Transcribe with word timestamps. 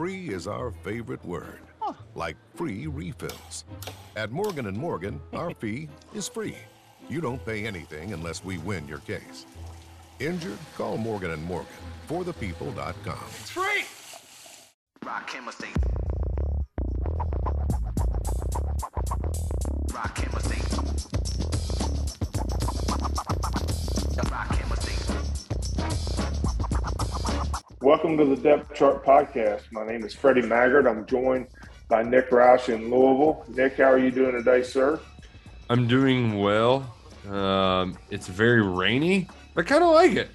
Free 0.00 0.30
is 0.30 0.46
our 0.46 0.70
favorite 0.70 1.22
word, 1.26 1.60
like 2.14 2.38
free 2.54 2.86
refills. 2.86 3.64
At 4.16 4.30
Morgan 4.30 4.64
& 4.74 4.74
Morgan, 4.74 5.20
our 5.34 5.52
fee 5.60 5.90
is 6.14 6.26
free. 6.26 6.56
You 7.10 7.20
don't 7.20 7.44
pay 7.44 7.66
anything 7.66 8.14
unless 8.14 8.42
we 8.42 8.56
win 8.56 8.88
your 8.88 9.00
case. 9.00 9.44
Injured? 10.18 10.56
Call 10.74 10.96
Morgan 10.96 11.38
& 11.44 11.44
Morgan. 11.44 11.68
ForThePeople.com. 12.08 13.24
It's 13.40 13.50
free! 13.50 13.84
Rock 15.04 15.28
Hammer 15.28 15.52
State. 15.52 15.76
Welcome 28.02 28.16
to 28.16 28.34
the 28.34 28.40
Depth 28.40 28.72
Chart 28.72 29.04
Podcast. 29.04 29.64
My 29.72 29.86
name 29.86 30.04
is 30.04 30.14
Freddie 30.14 30.40
Maggard. 30.40 30.86
I'm 30.86 31.04
joined 31.04 31.48
by 31.86 32.02
Nick 32.02 32.30
Roush 32.30 32.70
in 32.72 32.84
Louisville. 32.90 33.44
Nick, 33.48 33.76
how 33.76 33.90
are 33.92 33.98
you 33.98 34.10
doing 34.10 34.32
today, 34.32 34.62
sir? 34.62 34.98
I'm 35.68 35.86
doing 35.86 36.38
well. 36.38 36.96
Um, 37.28 37.98
it's 38.08 38.26
very 38.26 38.62
rainy, 38.62 39.28
but 39.54 39.66
kind 39.66 39.84
of 39.84 39.90
like 39.90 40.12
it. 40.12 40.30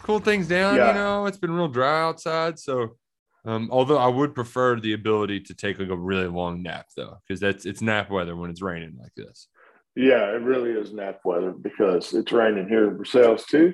Cool 0.00 0.18
things 0.18 0.48
down, 0.48 0.76
Yeah. 0.76 0.88
you 0.88 0.94
know. 0.96 1.24
It's 1.24 1.38
been 1.38 1.52
real 1.52 1.68
dry 1.68 2.02
outside, 2.02 2.58
so 2.58 2.98
um, 3.46 3.70
although 3.72 3.96
I 3.96 4.08
would 4.08 4.34
prefer 4.34 4.78
the 4.78 4.92
ability 4.92 5.40
to 5.40 5.54
take 5.54 5.78
like 5.78 5.88
a 5.88 5.96
really 5.96 6.26
long 6.28 6.62
nap 6.62 6.88
though, 6.94 7.16
because 7.26 7.40
that's 7.40 7.64
it's 7.64 7.80
nap 7.80 8.10
weather 8.10 8.36
when 8.36 8.50
it's 8.50 8.60
raining 8.60 8.98
like 9.00 9.14
this. 9.16 9.48
Yeah, 9.96 10.26
it 10.34 10.42
really 10.42 10.72
is 10.72 10.92
nap 10.92 11.20
weather 11.24 11.52
because 11.52 12.12
it's 12.12 12.32
raining 12.32 12.68
here 12.68 12.90
in 12.90 12.96
Brussels 12.96 13.46
too. 13.46 13.72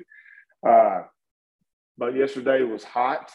Uh, 0.65 1.01
but 1.97 2.15
yesterday 2.15 2.63
was 2.63 2.83
hot, 2.83 3.31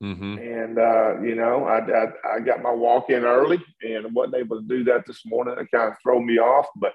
hmm 0.00 0.36
and 0.38 0.78
uh, 0.78 1.20
you 1.20 1.34
know, 1.34 1.64
I, 1.64 1.78
I 1.80 2.36
I 2.36 2.40
got 2.40 2.62
my 2.62 2.70
walk 2.72 3.10
in 3.10 3.24
early 3.24 3.60
and 3.82 4.14
wasn't 4.14 4.36
able 4.36 4.60
to 4.60 4.66
do 4.66 4.84
that 4.84 5.06
this 5.06 5.24
morning. 5.26 5.54
It 5.58 5.70
kind 5.70 5.90
of 5.92 5.98
threw 6.02 6.24
me 6.24 6.38
off, 6.38 6.66
but 6.76 6.92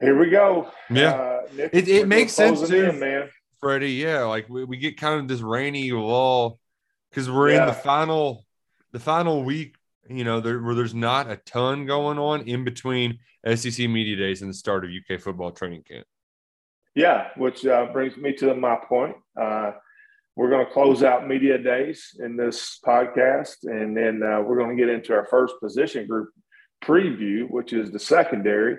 here 0.00 0.18
we 0.18 0.30
go. 0.30 0.70
Yeah, 0.90 1.10
uh, 1.14 1.40
Nick, 1.54 1.70
It- 1.72 1.88
it 1.88 2.08
makes 2.08 2.32
sense, 2.32 2.68
too. 2.68 2.90
in, 2.90 2.98
man. 2.98 3.28
Freddie. 3.60 3.92
Yeah, 3.92 4.24
like 4.24 4.48
we, 4.48 4.64
we 4.64 4.76
get 4.76 4.98
kind 4.98 5.20
of 5.20 5.26
this 5.28 5.40
rainy 5.40 5.90
lull 5.90 6.58
because 7.10 7.30
we're 7.30 7.48
in 7.50 7.66
the 7.66 7.72
final 7.72 8.44
the 8.92 9.00
final 9.00 9.42
week. 9.44 9.76
You 10.08 10.22
know, 10.22 10.40
there, 10.40 10.60
where 10.60 10.74
there's 10.74 10.94
not 10.94 11.30
a 11.30 11.36
ton 11.36 11.86
going 11.86 12.18
on 12.18 12.42
in 12.42 12.62
between 12.62 13.20
SEC 13.54 13.88
media 13.88 14.16
days 14.16 14.42
and 14.42 14.50
the 14.50 14.54
start 14.54 14.84
of 14.84 14.90
UK 14.90 15.18
football 15.18 15.50
training 15.50 15.82
camp. 15.82 16.06
Yeah, 16.94 17.28
which 17.38 17.64
uh, 17.64 17.86
brings 17.90 18.14
me 18.18 18.34
to 18.34 18.54
my 18.54 18.76
point. 18.76 19.16
Uh, 19.34 19.72
we're 20.36 20.50
going 20.50 20.66
to 20.66 20.72
close 20.72 21.02
out 21.02 21.28
media 21.28 21.58
days 21.58 22.16
in 22.18 22.36
this 22.36 22.80
podcast, 22.84 23.56
and 23.64 23.96
then 23.96 24.22
uh, 24.22 24.40
we're 24.40 24.58
going 24.58 24.76
to 24.76 24.82
get 24.82 24.92
into 24.92 25.12
our 25.12 25.26
first 25.26 25.54
position 25.62 26.06
group 26.06 26.30
preview, 26.82 27.48
which 27.48 27.72
is 27.72 27.90
the 27.90 27.98
secondary. 27.98 28.76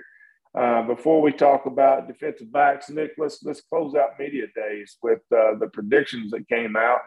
Uh, 0.58 0.84
before 0.84 1.22
we 1.22 1.32
talk 1.32 1.66
about 1.66 2.08
defensive 2.08 2.52
backs, 2.52 2.90
Nick, 2.90 3.12
let's 3.18 3.44
let's 3.44 3.62
close 3.62 3.96
out 3.96 4.20
media 4.20 4.46
days 4.56 4.98
with 5.02 5.20
uh, 5.34 5.56
the 5.60 5.70
predictions 5.74 6.32
that 6.32 6.48
came 6.48 6.76
out. 6.76 7.00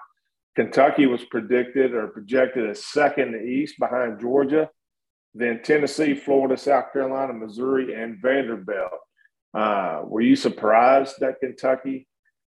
Kentucky 0.56 1.06
was 1.06 1.24
predicted 1.24 1.94
or 1.94 2.08
projected 2.08 2.68
as 2.68 2.84
second 2.84 3.34
in 3.34 3.44
the 3.44 3.46
East 3.46 3.78
behind 3.78 4.20
Georgia, 4.20 4.68
then 5.34 5.62
Tennessee, 5.62 6.14
Florida, 6.14 6.56
South 6.56 6.92
Carolina, 6.92 7.32
Missouri, 7.32 7.94
and 7.94 8.18
Vanderbilt. 8.20 8.90
Uh, 9.54 10.02
were 10.04 10.20
you 10.20 10.36
surprised 10.36 11.16
that 11.20 11.40
Kentucky 11.40 12.06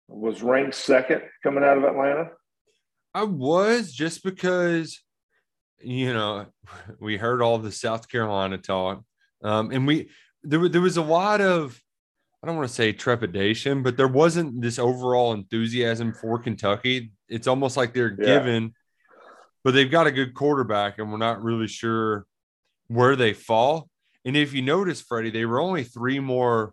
was 0.08 0.42
ranked 0.42 0.74
second 0.74 1.22
coming 1.42 1.64
out 1.64 1.78
of 1.78 1.84
Atlanta? 1.84 2.30
I 3.14 3.24
was 3.24 3.92
just 3.92 4.22
because, 4.22 5.00
you 5.80 6.12
know, 6.12 6.46
we 7.00 7.16
heard 7.16 7.42
all 7.42 7.58
the 7.58 7.72
South 7.72 8.08
Carolina 8.08 8.58
talk, 8.58 9.02
um, 9.42 9.70
and 9.70 9.86
we 9.86 10.10
there 10.42 10.68
there 10.68 10.80
was 10.80 10.96
a 10.96 11.02
lot 11.02 11.40
of 11.40 11.80
I 12.42 12.46
don't 12.46 12.56
want 12.56 12.68
to 12.68 12.74
say 12.74 12.92
trepidation, 12.92 13.82
but 13.82 13.96
there 13.96 14.06
wasn't 14.06 14.60
this 14.60 14.78
overall 14.78 15.32
enthusiasm 15.32 16.12
for 16.12 16.38
Kentucky. 16.38 17.12
It's 17.28 17.48
almost 17.48 17.76
like 17.76 17.92
they're 17.92 18.16
Yeah. 18.16 18.38
given, 18.38 18.74
but 19.64 19.72
they've 19.74 19.90
got 19.90 20.06
a 20.06 20.12
good 20.12 20.34
quarterback, 20.34 20.98
and 20.98 21.10
we're 21.10 21.18
not 21.18 21.42
really 21.42 21.66
sure 21.66 22.26
where 22.86 23.16
they 23.16 23.32
fall. 23.32 23.88
And 24.24 24.36
if 24.36 24.52
you 24.52 24.62
notice, 24.62 25.00
Freddie, 25.00 25.30
they 25.30 25.44
were 25.46 25.60
only 25.60 25.82
three 25.82 26.20
more 26.20 26.72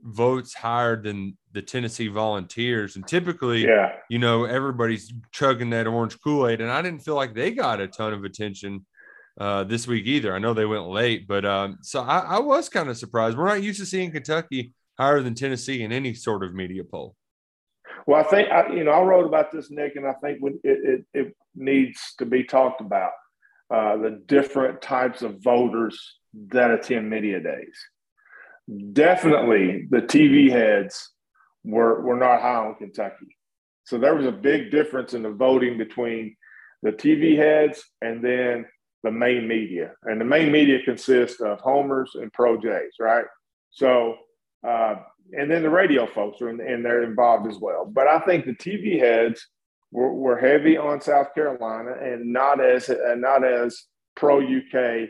votes 0.00 0.54
higher 0.54 1.00
than 1.00 1.36
the 1.56 1.62
Tennessee 1.62 2.08
Volunteers, 2.08 2.96
and 2.96 3.08
typically 3.08 3.64
Yeah, 3.64 3.92
you 4.10 4.18
know, 4.18 4.44
everybody's 4.44 5.10
chugging 5.32 5.70
that 5.70 5.86
orange 5.86 6.20
Kool 6.20 6.46
Aid, 6.46 6.60
and 6.60 6.70
I 6.70 6.82
didn't 6.82 7.00
feel 7.00 7.14
like 7.14 7.34
they 7.34 7.50
got 7.50 7.80
a 7.80 7.88
ton 7.88 8.12
of 8.12 8.24
attention 8.24 8.84
uh, 9.40 9.64
this 9.64 9.86
week 9.86 10.04
either. 10.04 10.34
I 10.34 10.38
know 10.38 10.52
they 10.52 10.66
went 10.66 10.86
late, 10.86 11.26
but 11.26 11.46
um, 11.46 11.78
so 11.80 12.02
I, 12.02 12.18
I 12.18 12.38
was 12.40 12.68
kind 12.68 12.90
of 12.90 12.98
surprised. 12.98 13.38
We're 13.38 13.48
not 13.48 13.62
used 13.62 13.80
to 13.80 13.86
seeing 13.86 14.12
Kentucky 14.12 14.74
higher 14.98 15.22
than 15.22 15.34
Tennessee 15.34 15.82
in 15.82 15.92
any 15.92 16.12
sort 16.12 16.44
of 16.44 16.54
media 16.54 16.84
poll. 16.84 17.16
Well, 18.06 18.20
I 18.20 18.24
think 18.24 18.50
I, 18.50 18.68
you 18.74 18.84
know 18.84 18.90
I 18.90 19.00
wrote 19.00 19.24
about 19.24 19.50
this, 19.50 19.70
Nick, 19.70 19.96
and 19.96 20.06
I 20.06 20.12
think 20.22 20.40
when 20.40 20.60
it, 20.62 21.04
it, 21.14 21.20
it 21.26 21.36
needs 21.54 21.98
to 22.18 22.26
be 22.26 22.44
talked 22.44 22.82
about 22.82 23.12
uh, 23.70 23.96
the 23.96 24.22
different 24.26 24.82
types 24.82 25.22
of 25.22 25.42
voters 25.42 26.18
that 26.48 26.70
attend 26.70 27.08
media 27.08 27.40
days. 27.40 27.78
Definitely, 28.92 29.86
the 29.88 30.02
TV 30.02 30.50
heads 30.50 31.12
were 31.66 32.00
were 32.00 32.16
not 32.16 32.40
high 32.40 32.66
on 32.66 32.74
Kentucky, 32.76 33.36
so 33.84 33.98
there 33.98 34.14
was 34.14 34.26
a 34.26 34.32
big 34.32 34.70
difference 34.70 35.14
in 35.14 35.22
the 35.22 35.30
voting 35.30 35.78
between 35.78 36.36
the 36.82 36.92
TV 36.92 37.36
heads 37.36 37.82
and 38.00 38.24
then 38.24 38.66
the 39.02 39.10
main 39.10 39.46
media, 39.46 39.92
and 40.04 40.20
the 40.20 40.24
main 40.24 40.50
media 40.50 40.78
consists 40.84 41.40
of 41.40 41.60
homers 41.60 42.12
and 42.14 42.32
pro 42.32 42.56
Jays, 42.56 42.94
right? 43.00 43.26
So. 43.70 44.16
Uh, 44.66 44.96
and 45.32 45.50
then 45.50 45.62
the 45.62 45.70
radio 45.70 46.06
folks 46.06 46.40
are 46.40 46.48
in, 46.48 46.60
and 46.60 46.84
they're 46.84 47.02
involved 47.02 47.50
as 47.50 47.58
well. 47.58 47.84
But 47.84 48.06
I 48.06 48.20
think 48.20 48.44
the 48.44 48.54
TV 48.54 48.98
heads 48.98 49.46
were, 49.90 50.12
were 50.12 50.38
heavy 50.38 50.76
on 50.76 51.00
South 51.00 51.34
Carolina 51.34 51.94
and 52.00 52.32
not 52.32 52.60
as 52.60 52.88
uh, 52.88 53.14
not 53.16 53.44
as 53.44 53.84
pro 54.14 54.40
UK, 54.40 55.08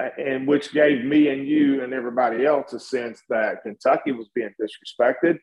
uh, 0.00 0.08
and 0.18 0.46
which 0.46 0.72
gave 0.72 1.04
me 1.04 1.28
and 1.28 1.46
you 1.46 1.82
and 1.82 1.92
everybody 1.92 2.46
else 2.46 2.72
a 2.72 2.80
sense 2.80 3.22
that 3.28 3.62
Kentucky 3.62 4.12
was 4.12 4.28
being 4.34 4.54
disrespected 4.60 5.38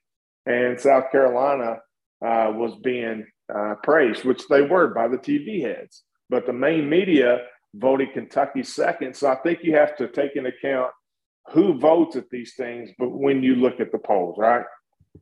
and 0.50 0.80
South 0.80 1.12
Carolina 1.12 1.78
uh, 2.26 2.52
was 2.54 2.76
being 2.84 3.26
uh, 3.54 3.76
praised, 3.84 4.26
which 4.26 4.48
they 4.50 4.64
were 4.64 4.88
by 4.94 5.08
the 5.08 5.18
TV 5.18 5.62
heads. 5.62 6.04
But 6.30 6.46
the 6.46 6.54
main 6.54 6.90
media 6.90 7.44
voted 7.76 8.14
Kentucky 8.14 8.64
second. 8.64 9.16
So 9.16 9.30
I 9.30 9.36
think 9.36 9.60
you 9.62 9.76
have 9.76 9.96
to 9.98 10.08
take 10.08 10.36
into 10.36 10.50
account 10.50 10.92
who 11.54 11.80
votes 11.80 12.16
at 12.16 12.30
these 12.32 12.56
things, 12.56 12.90
but 12.98 13.10
when 13.10 13.42
you 13.44 13.56
look 13.56 13.80
at 13.80 13.92
the 13.92 13.98
polls, 14.00 14.36
right? 14.38 14.66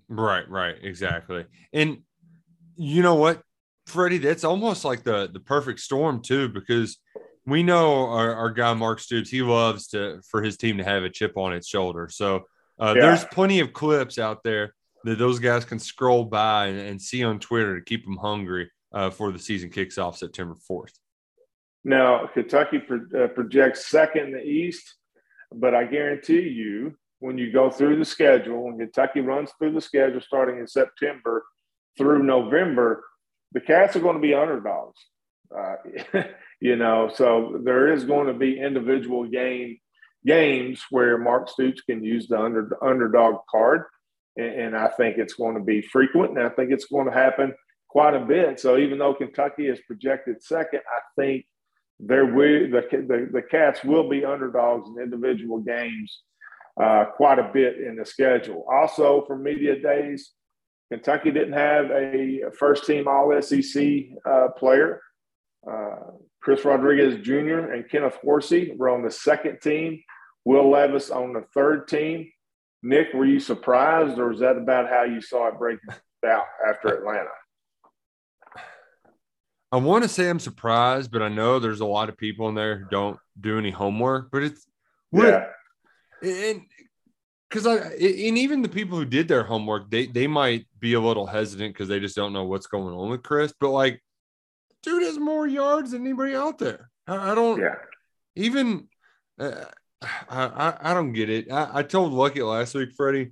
Right, 0.09 0.49
right, 0.49 0.75
exactly. 0.81 1.45
And 1.73 1.99
you 2.75 3.01
know 3.01 3.15
what, 3.15 3.41
Freddie, 3.85 4.17
that's 4.17 4.43
almost 4.43 4.83
like 4.83 5.03
the 5.03 5.29
the 5.31 5.39
perfect 5.39 5.79
storm 5.79 6.21
too, 6.21 6.49
because 6.49 6.97
we 7.45 7.63
know 7.63 8.07
our, 8.07 8.33
our 8.33 8.51
guy 8.51 8.73
Mark 8.73 8.99
Stoops, 8.99 9.29
he 9.29 9.41
loves 9.41 9.87
to 9.89 10.21
for 10.29 10.41
his 10.41 10.57
team 10.57 10.77
to 10.77 10.83
have 10.83 11.03
a 11.03 11.09
chip 11.09 11.37
on 11.37 11.53
its 11.53 11.67
shoulder. 11.67 12.09
So 12.11 12.43
uh, 12.79 12.93
Yeah. 12.95 13.01
there's 13.01 13.25
plenty 13.25 13.61
of 13.61 13.71
clips 13.73 14.19
out 14.19 14.43
there 14.43 14.73
that 15.07 15.17
those 15.17 15.39
guys 15.39 15.63
can 15.63 15.79
scroll 15.79 16.25
by 16.25 16.67
and, 16.67 16.79
and 16.79 17.01
see 17.01 17.23
on 17.23 17.39
Twitter 17.39 17.79
to 17.79 17.85
keep 17.85 18.03
them 18.03 18.17
hungry. 18.17 18.69
uh, 18.93 19.09
for 19.09 19.31
the 19.31 19.39
season 19.39 19.69
kicks 19.69 19.97
off 19.97 20.17
September 20.17 20.55
4th. 20.69 20.93
Now, 21.83 22.27
Kentucky 22.33 22.79
pro- 22.79 23.23
uh, 23.23 23.27
projects 23.27 23.87
second 23.87 24.27
in 24.27 24.31
the 24.33 24.43
East, 24.43 24.95
but 25.53 25.73
I 25.73 25.85
guarantee 25.85 26.41
you, 26.41 26.95
when 27.19 27.37
you 27.37 27.51
go 27.51 27.69
through 27.69 27.97
the 27.97 28.05
schedule, 28.05 28.63
when 28.63 28.77
Kentucky 28.77 29.21
runs 29.21 29.51
through 29.57 29.73
the 29.73 29.81
schedule 29.81 30.21
starting 30.21 30.59
in 30.59 30.67
September 30.67 31.45
through 31.97 32.23
November, 32.23 33.03
the 33.53 33.61
Cats 33.61 33.95
are 33.95 34.01
going 34.01 34.15
to 34.15 34.21
be 34.21 34.33
underdogs. 34.33 34.99
Uh, 35.55 35.75
you 36.61 36.75
know, 36.75 37.09
so 37.13 37.59
there 37.63 37.93
is 37.93 38.03
going 38.03 38.27
to 38.27 38.33
be 38.33 38.59
individual 38.59 39.25
game 39.25 39.77
games 40.25 40.83
where 40.89 41.17
Mark 41.17 41.49
Stoops 41.49 41.81
can 41.81 42.03
use 42.03 42.27
the 42.27 42.39
under, 42.39 42.77
underdog 42.83 43.35
card, 43.49 43.83
and, 44.37 44.77
I 44.77 44.87
think 44.89 45.17
it's 45.17 45.33
going 45.33 45.55
to 45.55 45.63
be 45.63 45.81
frequent, 45.81 46.37
and 46.37 46.45
I 46.45 46.49
think 46.49 46.71
it's 46.71 46.85
going 46.85 47.07
to 47.07 47.11
happen 47.11 47.53
quite 47.89 48.13
a 48.13 48.25
bit. 48.25 48.59
So 48.59 48.77
even 48.77 48.99
though 48.99 49.13
Kentucky 49.13 49.67
is 49.67 49.79
projected 49.87 50.43
second, 50.43 50.81
I 50.87 51.21
think 51.21 51.45
there 51.99 52.25
will 52.25 52.69
the, 52.69 52.83
the, 52.91 53.29
the 53.31 53.41
Cats 53.41 53.83
will 53.83 54.07
be 54.07 54.23
underdogs 54.23 54.87
in 54.89 55.01
individual 55.01 55.59
games 55.59 56.21
uh, 56.81 57.05
quite 57.15 57.39
a 57.39 57.49
bit 57.53 57.77
in 57.79 57.95
the 57.95 58.05
schedule. 58.05 58.65
Also, 58.71 59.23
for 59.25 59.37
media 59.37 59.79
days, 59.79 60.33
Kentucky 60.91 61.31
didn't 61.31 61.53
have 61.53 61.89
a 61.91 62.41
first 62.57 62.85
team 62.85 63.07
All 63.07 63.33
SEC 63.41 63.85
uh, 64.25 64.49
player. 64.57 65.01
Uh, 65.69 65.95
Chris 66.41 66.63
Rodriguez 66.63 67.19
Jr. 67.25 67.71
and 67.73 67.89
Kenneth 67.89 68.17
Horsey 68.21 68.73
were 68.77 68.89
on 68.89 69.03
the 69.03 69.11
second 69.11 69.59
team. 69.59 70.01
Will 70.45 70.69
Levis 70.69 71.09
on 71.09 71.33
the 71.33 71.43
third 71.53 71.87
team. 71.87 72.31
Nick, 72.87 73.13
were 73.13 73.25
you 73.25 73.41
surprised, 73.41 74.17
or 74.17 74.31
is 74.31 74.39
that 74.39 74.55
about 74.55 74.87
how 74.87 75.03
you 75.03 75.19
saw 75.19 75.49
it 75.49 75.59
breaking 75.59 75.89
out 76.25 76.45
after 76.65 76.87
Atlanta? 76.87 77.29
I 79.73 79.77
want 79.77 80.03
to 80.03 80.09
say 80.09 80.29
I'm 80.29 80.39
surprised, 80.39 81.11
but 81.11 81.21
I 81.21 81.27
know 81.27 81.59
there's 81.59 81.81
a 81.81 81.85
lot 81.85 82.07
of 82.07 82.17
people 82.17 82.47
in 82.47 82.55
there 82.55 82.77
who 82.77 82.85
don't 82.89 83.19
do 83.39 83.59
any 83.59 83.71
homework. 83.71 84.31
But 84.31 84.43
it's 84.43 84.65
Yeah, 85.11 85.47
and 86.21 86.61
because 87.49 87.67
I 87.67 87.75
and 87.75 88.37
even 88.37 88.61
the 88.61 88.69
people 88.69 88.97
who 88.97 89.03
did 89.03 89.27
their 89.27 89.43
homework, 89.43 89.91
they 89.91 90.05
they 90.05 90.27
might 90.27 90.65
be 90.79 90.93
a 90.93 91.01
little 91.01 91.27
hesitant 91.27 91.73
because 91.73 91.89
they 91.89 91.99
just 91.99 92.15
don't 92.15 92.31
know 92.31 92.45
what's 92.45 92.67
going 92.67 92.95
on 92.95 93.09
with 93.09 93.21
Chris. 93.21 93.53
But 93.59 93.71
like, 93.71 94.01
dude 94.81 95.03
has 95.03 95.17
more 95.17 95.45
yards 95.45 95.91
than 95.91 96.05
anybody 96.05 96.35
out 96.35 96.57
there. 96.57 96.89
I, 97.05 97.33
I 97.33 97.35
don't 97.35 97.59
yeah, 97.59 97.75
even. 98.37 98.87
Uh, 99.37 99.65
I, 100.01 100.75
I 100.79 100.93
don't 100.93 101.13
get 101.13 101.29
it. 101.29 101.51
I, 101.51 101.79
I 101.79 101.83
told 101.83 102.13
Lucky 102.13 102.41
last 102.41 102.75
week, 102.75 102.89
Freddie. 102.95 103.31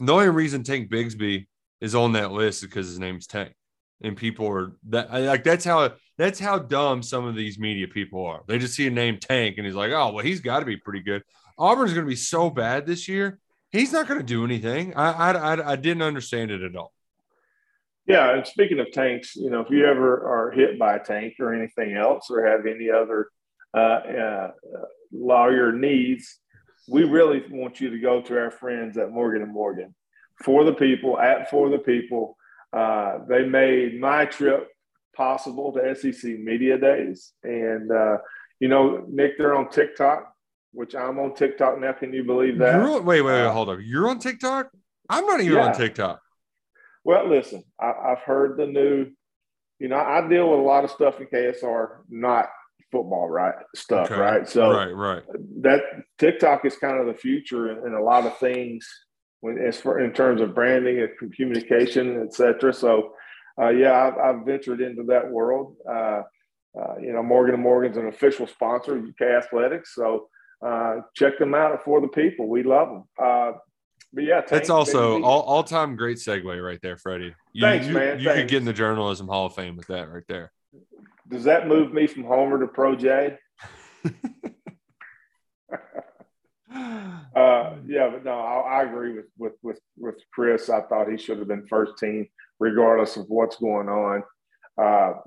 The 0.00 0.12
only 0.12 0.28
reason 0.28 0.62
Tank 0.62 0.90
Bigsby 0.90 1.46
is 1.80 1.94
on 1.94 2.12
that 2.12 2.32
list 2.32 2.62
is 2.62 2.68
because 2.68 2.86
his 2.86 2.98
name's 2.98 3.26
Tank, 3.26 3.52
and 4.00 4.16
people 4.16 4.48
are 4.48 4.72
that 4.88 5.12
like 5.12 5.44
that's 5.44 5.64
how 5.64 5.92
that's 6.16 6.38
how 6.40 6.58
dumb 6.58 7.02
some 7.02 7.24
of 7.26 7.36
these 7.36 7.58
media 7.58 7.86
people 7.86 8.24
are. 8.26 8.42
They 8.46 8.58
just 8.58 8.74
see 8.74 8.86
a 8.86 8.90
name 8.90 9.18
Tank, 9.18 9.56
and 9.56 9.66
he's 9.66 9.76
like, 9.76 9.92
oh 9.92 10.12
well, 10.12 10.24
he's 10.24 10.40
got 10.40 10.60
to 10.60 10.66
be 10.66 10.76
pretty 10.76 11.00
good. 11.00 11.22
Auburn's 11.58 11.92
going 11.92 12.04
to 12.06 12.10
be 12.10 12.16
so 12.16 12.50
bad 12.50 12.86
this 12.86 13.08
year. 13.08 13.38
He's 13.70 13.92
not 13.92 14.08
going 14.08 14.20
to 14.20 14.26
do 14.26 14.44
anything. 14.44 14.94
I, 14.94 15.12
I 15.12 15.32
I 15.54 15.72
I 15.72 15.76
didn't 15.76 16.02
understand 16.02 16.50
it 16.50 16.62
at 16.62 16.74
all. 16.76 16.92
yeah. 18.06 18.34
And 18.34 18.46
speaking 18.46 18.80
of 18.80 18.90
tanks, 18.92 19.36
you 19.36 19.50
know, 19.50 19.60
if 19.60 19.70
you 19.70 19.84
ever 19.84 20.26
are 20.26 20.50
hit 20.50 20.78
by 20.78 20.96
a 20.96 21.04
tank 21.04 21.34
or 21.38 21.54
anything 21.54 21.96
else, 21.96 22.28
or 22.30 22.46
have 22.46 22.66
any 22.66 22.90
other 22.90 23.28
uh, 23.74 23.78
uh, 23.78 24.50
lawyer 25.12 25.72
needs, 25.72 26.38
we 26.88 27.04
really 27.04 27.42
want 27.50 27.80
you 27.80 27.90
to 27.90 27.98
go 27.98 28.22
to 28.22 28.38
our 28.38 28.50
friends 28.50 28.96
at 28.98 29.10
Morgan 29.10 29.42
and 29.42 29.52
Morgan 29.52 29.94
for 30.44 30.64
the 30.64 30.72
people 30.74 31.18
at 31.18 31.50
for 31.50 31.68
the 31.70 31.78
people. 31.78 32.36
Uh, 32.72 33.18
they 33.28 33.44
made 33.44 34.00
my 34.00 34.24
trip 34.26 34.68
possible 35.16 35.72
to 35.72 35.94
SEC 35.94 36.38
Media 36.38 36.78
Days, 36.78 37.32
and 37.42 37.90
uh, 37.90 38.18
you 38.60 38.68
know, 38.68 39.04
Nick, 39.08 39.38
they're 39.38 39.54
on 39.54 39.68
TikTok, 39.70 40.32
which 40.72 40.94
I'm 40.94 41.18
on 41.18 41.34
TikTok 41.34 41.78
now. 41.80 41.92
Can 41.92 42.12
you 42.12 42.24
believe 42.24 42.58
that? 42.58 42.74
You're 42.74 42.92
wait, 43.00 43.04
wait, 43.04 43.22
wait, 43.22 43.40
Uh, 43.46 43.52
hold 43.52 43.68
up. 43.70 43.78
You're 43.82 44.08
on 44.08 44.18
TikTok? 44.18 44.70
I'm 45.10 45.26
not 45.26 45.40
even 45.40 45.54
Yeah. 45.56 45.66
on 45.68 45.74
TikTok. 45.74 46.20
Well, 47.04 47.26
listen, 47.28 47.62
I, 47.80 47.92
I've 47.92 48.18
heard 48.20 48.56
the 48.58 48.66
new. 48.66 49.06
You 49.78 49.88
know, 49.88 49.96
I 49.96 50.26
deal 50.28 50.50
with 50.50 50.58
a 50.58 50.62
lot 50.62 50.84
of 50.84 50.90
stuff 50.90 51.20
in 51.20 51.26
KSR, 51.28 51.98
not 52.08 52.48
football, 52.90 53.28
right? 53.28 53.54
Stuff, 53.74 54.10
Okay. 54.10 54.20
right? 54.20 54.48
So 54.48 54.72
right, 54.72 54.94
right. 54.94 55.22
that 55.62 55.80
TikTok 56.18 56.64
is 56.64 56.76
kind 56.76 56.98
of 56.98 57.06
the 57.06 57.14
future 57.14 57.70
in, 57.70 57.86
in 57.86 57.94
a 57.94 58.02
lot 58.02 58.26
of 58.26 58.36
things 58.38 58.86
when 59.40 59.58
as 59.58 59.80
for 59.80 60.00
in 60.00 60.12
terms 60.12 60.40
of 60.40 60.54
branding 60.54 61.00
and 61.00 61.32
communication, 61.34 62.22
etc. 62.22 62.72
So, 62.72 63.12
uh, 63.60 63.68
yeah, 63.68 63.92
I've, 63.92 64.18
I've 64.18 64.46
ventured 64.46 64.80
into 64.80 65.04
that 65.04 65.30
world. 65.30 65.76
Uh, 65.88 66.22
uh, 66.78 66.96
you 67.00 67.12
know, 67.12 67.22
Morgan 67.22 67.54
and 67.54 67.62
Morgan's 67.62 67.96
an 67.96 68.08
official 68.08 68.46
sponsor 68.46 68.96
of 68.96 69.04
UK 69.04 69.22
Athletics, 69.22 69.94
so 69.94 70.28
uh, 70.64 70.96
check 71.14 71.38
them 71.38 71.54
out 71.54 71.84
for 71.84 72.00
the 72.00 72.08
people. 72.08 72.48
We 72.48 72.62
love 72.62 72.88
them. 72.88 73.04
Uh, 73.20 73.52
but 74.12 74.24
yeah, 74.24 74.40
That's 74.48 74.70
also 74.70 75.22
all, 75.22 75.42
all 75.42 75.62
time 75.62 75.96
great 75.96 76.16
segue 76.18 76.64
right 76.64 76.78
there, 76.82 76.96
Freddie. 76.96 77.34
You, 77.52 77.62
Thanks, 77.62 77.86
you, 77.86 77.94
man. 77.94 78.18
You 78.18 78.30
could 78.30 78.48
get 78.48 78.58
in 78.58 78.64
the 78.64 78.72
journalism 78.72 79.28
hall 79.28 79.46
of 79.46 79.54
fame 79.54 79.76
with 79.76 79.86
that 79.88 80.10
right 80.10 80.24
there. 80.28 80.50
Does 81.28 81.44
that 81.44 81.68
move 81.68 81.92
me 81.92 82.06
from 82.06 82.24
Homer 82.24 82.58
to 82.60 82.66
Pro 82.66 82.96
J? 82.96 83.36
Uh, 87.38 87.76
yeah, 87.86 88.08
but 88.10 88.24
no, 88.24 88.32
I, 88.32 88.80
I 88.80 88.82
agree 88.82 89.14
with, 89.14 89.26
with 89.38 89.52
with 89.62 89.78
with 89.96 90.16
Chris. 90.32 90.68
I 90.68 90.80
thought 90.82 91.08
he 91.08 91.16
should 91.16 91.38
have 91.38 91.46
been 91.46 91.66
first 91.66 91.96
team, 91.98 92.26
regardless 92.58 93.16
of 93.16 93.26
what's 93.28 93.56
going 93.56 93.88
on. 93.88 94.22
Uh, 94.76 95.20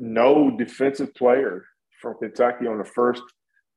no 0.00 0.50
defensive 0.50 1.14
player 1.14 1.64
from 2.00 2.16
Kentucky 2.18 2.66
on 2.66 2.78
the 2.78 2.84
first, 2.84 3.22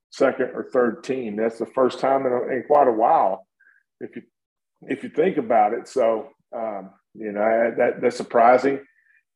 second, 0.09 0.51
or 0.55 0.69
third 0.71 1.03
team. 1.03 1.35
That's 1.35 1.59
the 1.59 1.67
first 1.67 1.99
time 1.99 2.25
in, 2.25 2.31
in 2.51 2.63
quite 2.65 2.87
a 2.87 2.91
while, 2.91 3.45
if 3.99 4.15
you 4.15 4.23
if 4.81 5.03
you 5.03 5.09
think 5.09 5.37
about 5.37 5.73
it. 5.73 5.87
So 5.87 6.29
um, 6.55 6.89
you 7.13 7.31
know 7.31 7.73
that 7.77 8.01
that's 8.01 8.17
surprising. 8.17 8.79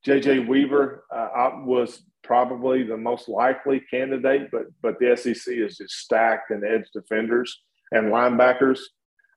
JJ 0.07 0.47
Weaver 0.47 1.03
uh, 1.13 1.51
was 1.65 2.01
probably 2.29 2.83
the 2.83 2.95
most 2.95 3.27
likely 3.27 3.79
candidate, 3.79 4.51
but 4.51 4.65
but 4.83 4.99
the 4.99 5.17
SEC 5.17 5.51
is 5.51 5.77
just 5.77 5.95
stacked 5.95 6.51
in 6.51 6.63
edge 6.63 6.85
defenders 6.93 7.59
and 7.91 8.11
linebackers. 8.11 8.79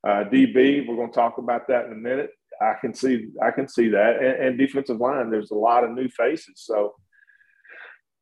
Uh, 0.06 0.24
DB, 0.30 0.86
we're 0.86 0.96
going 0.96 1.10
to 1.10 1.14
talk 1.14 1.38
about 1.38 1.66
that 1.68 1.86
in 1.86 1.92
a 1.92 1.96
minute. 1.96 2.28
I 2.60 2.74
can 2.82 2.92
see 2.92 3.28
I 3.42 3.50
can 3.50 3.66
see 3.66 3.88
that, 3.88 4.16
and, 4.16 4.44
and 4.44 4.58
defensive 4.58 4.98
line. 4.98 5.30
There's 5.30 5.52
a 5.52 5.54
lot 5.54 5.84
of 5.84 5.92
new 5.92 6.06
faces, 6.10 6.56
so 6.56 6.94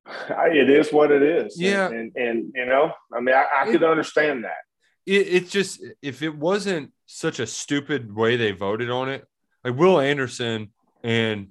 I, 0.07 0.51
it 0.53 0.71
is 0.71 0.93
what 0.93 1.11
it 1.11 1.25
is. 1.25 1.61
Yeah. 1.61 1.89
and 1.89 2.13
and, 2.15 2.15
and 2.15 2.53
you 2.55 2.67
know, 2.67 2.93
I 3.13 3.19
mean, 3.19 3.35
I, 3.35 3.47
I 3.63 3.73
could 3.73 3.83
understand 3.83 4.45
that. 4.45 4.63
It, 5.05 5.27
it's 5.27 5.51
just 5.51 5.85
if 6.01 6.23
it 6.23 6.37
wasn't 6.37 6.93
such 7.07 7.41
a 7.41 7.47
stupid 7.47 8.15
way 8.15 8.37
they 8.37 8.53
voted 8.53 8.89
on 8.89 9.09
it, 9.09 9.27
like 9.65 9.77
Will 9.77 9.99
Anderson 9.99 10.69
and 11.03 11.49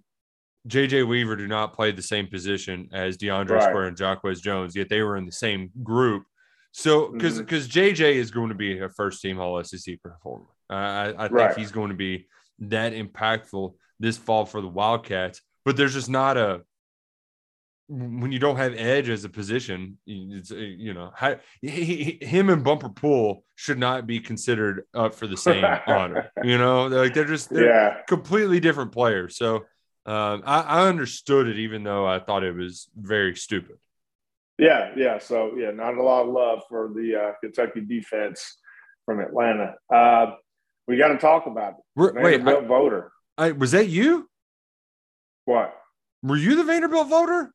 JJ 0.67 1.07
Weaver 1.07 1.35
do 1.35 1.47
not 1.47 1.73
play 1.73 1.91
the 1.91 2.01
same 2.01 2.27
position 2.27 2.89
as 2.91 3.17
DeAndre 3.17 3.51
Right. 3.51 3.63
Square 3.63 3.85
and 3.87 3.97
Jacquez 3.97 4.41
Jones, 4.41 4.75
yet 4.75 4.89
they 4.89 5.01
were 5.01 5.17
in 5.17 5.25
the 5.25 5.31
same 5.31 5.71
group. 5.83 6.23
So 6.71 7.11
because 7.11 7.39
because 7.39 7.67
JJ 7.67 8.15
is 8.15 8.29
going 8.31 8.49
to 8.49 8.55
be 8.55 8.79
a 8.79 8.89
first 8.89 9.21
team 9.21 9.39
All 9.39 9.63
SEC 9.63 10.01
performer. 10.03 10.45
I 10.69 10.75
I, 10.75 11.07
I 11.09 11.27
think 11.27 11.31
Right. 11.31 11.57
he's 11.57 11.71
going 11.71 11.89
to 11.89 11.95
be 11.95 12.27
that 12.59 12.93
impactful 12.93 13.73
this 13.99 14.17
fall 14.17 14.45
for 14.45 14.61
the 14.61 14.67
Wildcats. 14.67 15.41
But 15.65 15.77
there's 15.77 15.93
just 15.93 16.09
not 16.09 16.37
a 16.37 16.61
when 17.87 18.31
you 18.31 18.37
don't 18.37 18.57
have 18.57 18.75
edge 18.75 19.09
as 19.09 19.23
a 19.25 19.29
position, 19.29 19.97
it's, 20.05 20.51
uh, 20.51 20.55
you 20.57 20.93
know, 20.93 21.11
how, 21.15 21.37
he, 21.59 22.19
him 22.21 22.51
and 22.51 22.63
Bumper 22.63 22.89
Pool 22.89 23.43
should 23.55 23.79
not 23.79 24.05
be 24.05 24.19
considered 24.19 24.83
up 24.93 25.15
for 25.15 25.25
the 25.25 25.35
same 25.35 25.65
honor. 25.87 26.31
You 26.43 26.59
know, 26.59 26.87
They're 26.87 26.99
like 27.05 27.15
they're 27.15 27.25
just 27.25 27.49
they're 27.49 27.65
Yeah, 27.65 28.01
completely 28.07 28.59
different 28.59 28.91
players. 28.91 29.37
So 29.37 29.65
um, 30.05 30.43
I, 30.45 30.61
I 30.61 30.87
understood 30.87 31.47
it, 31.47 31.57
even 31.59 31.83
though 31.83 32.05
I 32.05 32.19
thought 32.19 32.43
it 32.43 32.55
was 32.55 32.89
very 32.95 33.35
stupid. 33.35 33.77
yeah, 34.57 34.91
yeah. 34.95 35.19
So 35.19 35.55
yeah, 35.57 35.71
not 35.71 35.95
a 35.95 36.03
lot 36.03 36.25
of 36.25 36.33
love 36.33 36.61
for 36.69 36.91
the 36.95 37.15
uh, 37.15 37.31
Kentucky 37.41 37.81
defense 37.81 38.57
from 39.05 39.19
Atlanta. 39.19 39.75
Uh, 39.93 40.35
we 40.87 40.97
got 40.97 41.09
to 41.09 41.17
talk 41.17 41.45
about 41.45 41.73
it. 41.73 41.79
Were- 41.95 42.13
Wait, 42.15 42.37
Vanderbilt 42.41 42.65
voter. 42.67 43.11
I, 43.37 43.47
I, 43.47 43.51
was 43.51 43.71
that 43.71 43.87
you? 43.87 44.27
What? 45.45 45.73
Were 46.23 46.37
you 46.37 46.55
the 46.55 46.63
Vanderbilt 46.63 47.09
voter? 47.09 47.53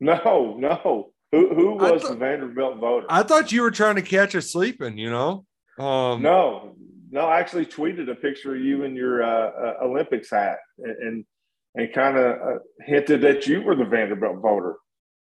No, 0.00 0.56
no. 0.58 1.10
Who 1.32 1.54
who 1.54 1.74
was 1.76 2.02
thought- 2.02 2.10
the 2.10 2.16
Vanderbilt 2.16 2.78
voter? 2.78 3.06
I 3.08 3.22
thought 3.22 3.52
you 3.52 3.62
were 3.62 3.70
trying 3.70 3.96
to 3.96 4.02
catch 4.02 4.34
us 4.34 4.50
sleeping. 4.52 4.98
You 4.98 5.10
know. 5.10 5.46
Um, 5.78 6.22
no, 6.22 6.76
no. 7.10 7.22
I 7.26 7.40
actually 7.40 7.66
tweeted 7.66 8.08
a 8.10 8.14
picture 8.14 8.54
of 8.54 8.60
you 8.60 8.84
in 8.84 8.94
your 8.94 9.22
uh, 9.22 9.50
uh, 9.50 9.74
Olympics 9.84 10.30
hat 10.30 10.58
and 10.78 10.96
and, 10.96 11.24
and 11.74 11.92
kind 11.92 12.16
of 12.16 12.40
uh, 12.40 12.58
hinted 12.80 13.22
that 13.22 13.46
you 13.46 13.62
were 13.62 13.74
the 13.74 13.84
Vanderbilt 13.84 14.38
voter. 14.38 14.76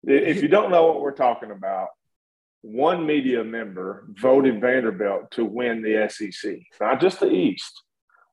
If 0.04 0.42
you 0.42 0.48
don't 0.48 0.72
know 0.72 0.88
what 0.88 1.02
we're 1.02 1.12
talking 1.12 1.52
about, 1.52 1.90
one 2.62 3.06
media 3.06 3.44
member 3.44 4.06
voted 4.10 4.60
Vanderbilt 4.60 5.32
to 5.32 5.46
win 5.46 5.82
the 5.82 6.10
SEC, 6.10 6.60
not 6.82 7.00
just 7.00 7.20
the 7.20 7.30
East, 7.30 7.84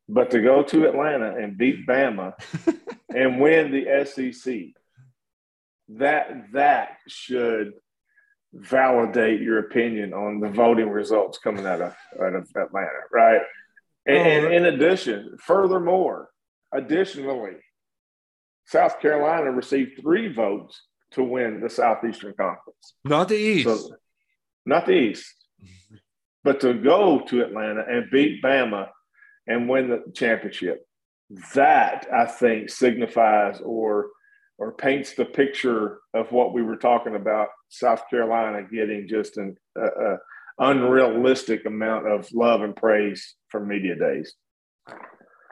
but 0.08 0.30
to 0.30 0.40
go 0.40 0.62
to 0.62 0.88
Atlanta 0.88 1.34
and 1.36 1.58
beat 1.58 1.86
Bama 1.86 2.32
and 3.14 3.40
win 3.40 3.70
the 3.70 4.04
SEC. 4.04 4.54
that 5.88 6.52
that 6.52 6.98
should 7.06 7.72
validate 8.52 9.40
your 9.42 9.58
opinion 9.58 10.14
on 10.14 10.40
the 10.40 10.48
voting 10.48 10.88
results 10.88 11.38
coming 11.38 11.66
out 11.66 11.82
of, 11.82 11.94
out 12.20 12.34
of 12.34 12.48
Atlanta, 12.56 13.00
right? 13.12 13.42
And, 14.06 14.46
and 14.46 14.54
in 14.54 14.74
addition, 14.74 15.36
furthermore, 15.40 16.30
additionally, 16.72 17.56
South 18.66 19.00
Carolina 19.00 19.50
received 19.50 20.00
three 20.00 20.32
votes 20.32 20.82
to 21.12 21.22
win 21.22 21.60
the 21.60 21.70
Southeastern 21.70 22.34
Conference. 22.34 22.94
Not 23.04 23.28
the 23.28 23.36
East. 23.36 23.64
So, 23.64 23.94
not 24.64 24.86
the 24.86 24.92
East, 24.92 25.32
but 26.42 26.60
to 26.60 26.74
go 26.74 27.20
to 27.28 27.42
Atlanta 27.42 27.84
and 27.88 28.10
beat 28.10 28.42
Bama 28.42 28.88
and 29.46 29.68
win 29.68 29.88
the 29.88 30.02
championship. 30.14 30.84
That 31.54 32.06
I 32.12 32.26
think 32.26 32.70
signifies 32.70 33.60
or 33.60 34.08
or 34.58 34.72
paints 34.72 35.12
the 35.12 35.24
picture 35.24 35.98
of 36.14 36.32
what 36.32 36.54
we 36.54 36.62
were 36.62 36.76
talking 36.76 37.14
about. 37.14 37.48
South 37.68 38.08
Carolina 38.08 38.62
getting 38.62 39.06
just 39.06 39.36
an 39.36 39.56
uh, 39.78 40.16
unrealistic 40.58 41.66
amount 41.66 42.06
of 42.06 42.26
love 42.32 42.62
and 42.62 42.74
praise 42.74 43.34
from 43.48 43.68
media 43.68 43.96
days. 43.96 44.34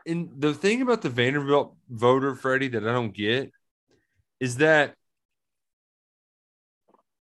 And 0.06 0.30
the 0.38 0.54
thing 0.54 0.82
about 0.82 1.02
the 1.02 1.08
Vanderbilt 1.08 1.74
voter, 1.88 2.34
Freddie, 2.34 2.68
that 2.68 2.86
I 2.86 2.92
don't 2.92 3.14
get 3.14 3.50
is 4.40 4.56
that 4.58 4.94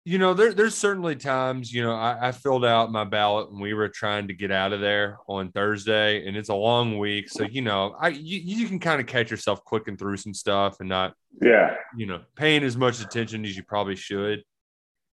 you 0.08 0.16
know, 0.16 0.32
there, 0.32 0.54
there's 0.54 0.74
certainly 0.74 1.16
times, 1.16 1.70
you 1.70 1.82
know, 1.82 1.92
I, 1.92 2.28
I, 2.28 2.32
filled 2.32 2.64
out 2.64 2.90
my 2.90 3.04
ballot 3.04 3.52
when 3.52 3.60
we 3.60 3.74
were 3.74 3.90
trying 3.90 4.28
to 4.28 4.32
get 4.32 4.50
out 4.50 4.72
of 4.72 4.80
there 4.80 5.18
on 5.26 5.52
Thursday, 5.52 6.26
and 6.26 6.34
it's 6.34 6.48
a 6.48 6.54
long 6.54 6.96
week. 6.96 7.28
So, 7.28 7.44
you 7.44 7.60
know, 7.60 7.94
I 8.00 8.08
you, 8.08 8.40
you 8.40 8.66
can 8.68 8.78
kind 8.78 9.02
of 9.02 9.06
catch 9.06 9.30
yourself 9.30 9.62
clicking 9.66 9.98
through 9.98 10.16
some 10.16 10.32
stuff 10.32 10.80
and 10.80 10.88
not, 10.88 11.12
yeah, 11.42 11.74
you 11.94 12.06
know, 12.06 12.22
paying 12.36 12.62
as 12.62 12.74
much 12.74 13.02
attention 13.02 13.44
as 13.44 13.54
you 13.54 13.62
probably 13.62 13.96
should. 13.96 14.44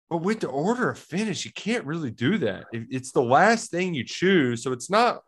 But 0.09 0.23
with 0.23 0.41
the 0.41 0.49
order 0.49 0.91
of 0.91 0.99
finish, 0.99 1.45
you 1.45 1.53
can't 1.53 1.85
really 1.85 2.11
do 2.11 2.39
that. 2.39 2.65
It's 2.73 3.13
the 3.13 3.23
last 3.23 3.71
thing 3.71 3.95
you 3.95 4.03
choose. 4.03 4.65
So 4.65 4.73
it's 4.73 4.91
not 4.91 5.21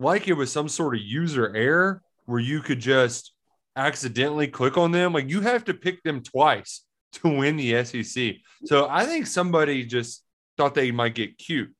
like 0.00 0.26
it 0.26 0.32
was 0.32 0.50
some 0.50 0.68
sort 0.68 0.96
of 0.96 1.02
user 1.02 1.54
error 1.54 2.02
where 2.24 2.40
you 2.40 2.60
could 2.60 2.80
just 2.80 3.32
accidentally 3.76 4.48
click 4.48 4.76
on 4.76 4.90
them. 4.90 5.12
Like 5.12 5.28
you 5.28 5.42
have 5.42 5.64
to 5.66 5.74
pick 5.74 6.02
them 6.02 6.22
twice 6.22 6.84
to 7.12 7.28
win 7.28 7.56
the 7.56 7.84
SEC. 7.84 8.36
So 8.64 8.88
I 8.88 9.04
think 9.04 9.26
somebody 9.26 9.84
just 9.84 10.24
thought 10.56 10.74
they 10.74 10.90
might 10.90 11.14
get 11.14 11.38
cute. 11.38 11.72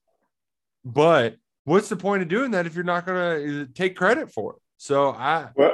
But 0.84 1.36
what's 1.64 1.88
the 1.88 1.96
point 1.96 2.22
of 2.22 2.28
doing 2.28 2.52
that 2.52 2.66
if 2.66 2.74
you're 2.74 2.84
not 2.84 3.06
going 3.06 3.16
to 3.18 3.62
uh, 3.62 3.64
take 3.74 3.96
credit 3.96 4.32
for 4.32 4.54
it? 4.54 4.58
So 4.76 5.10
I 5.10 5.48
well, 5.56 5.72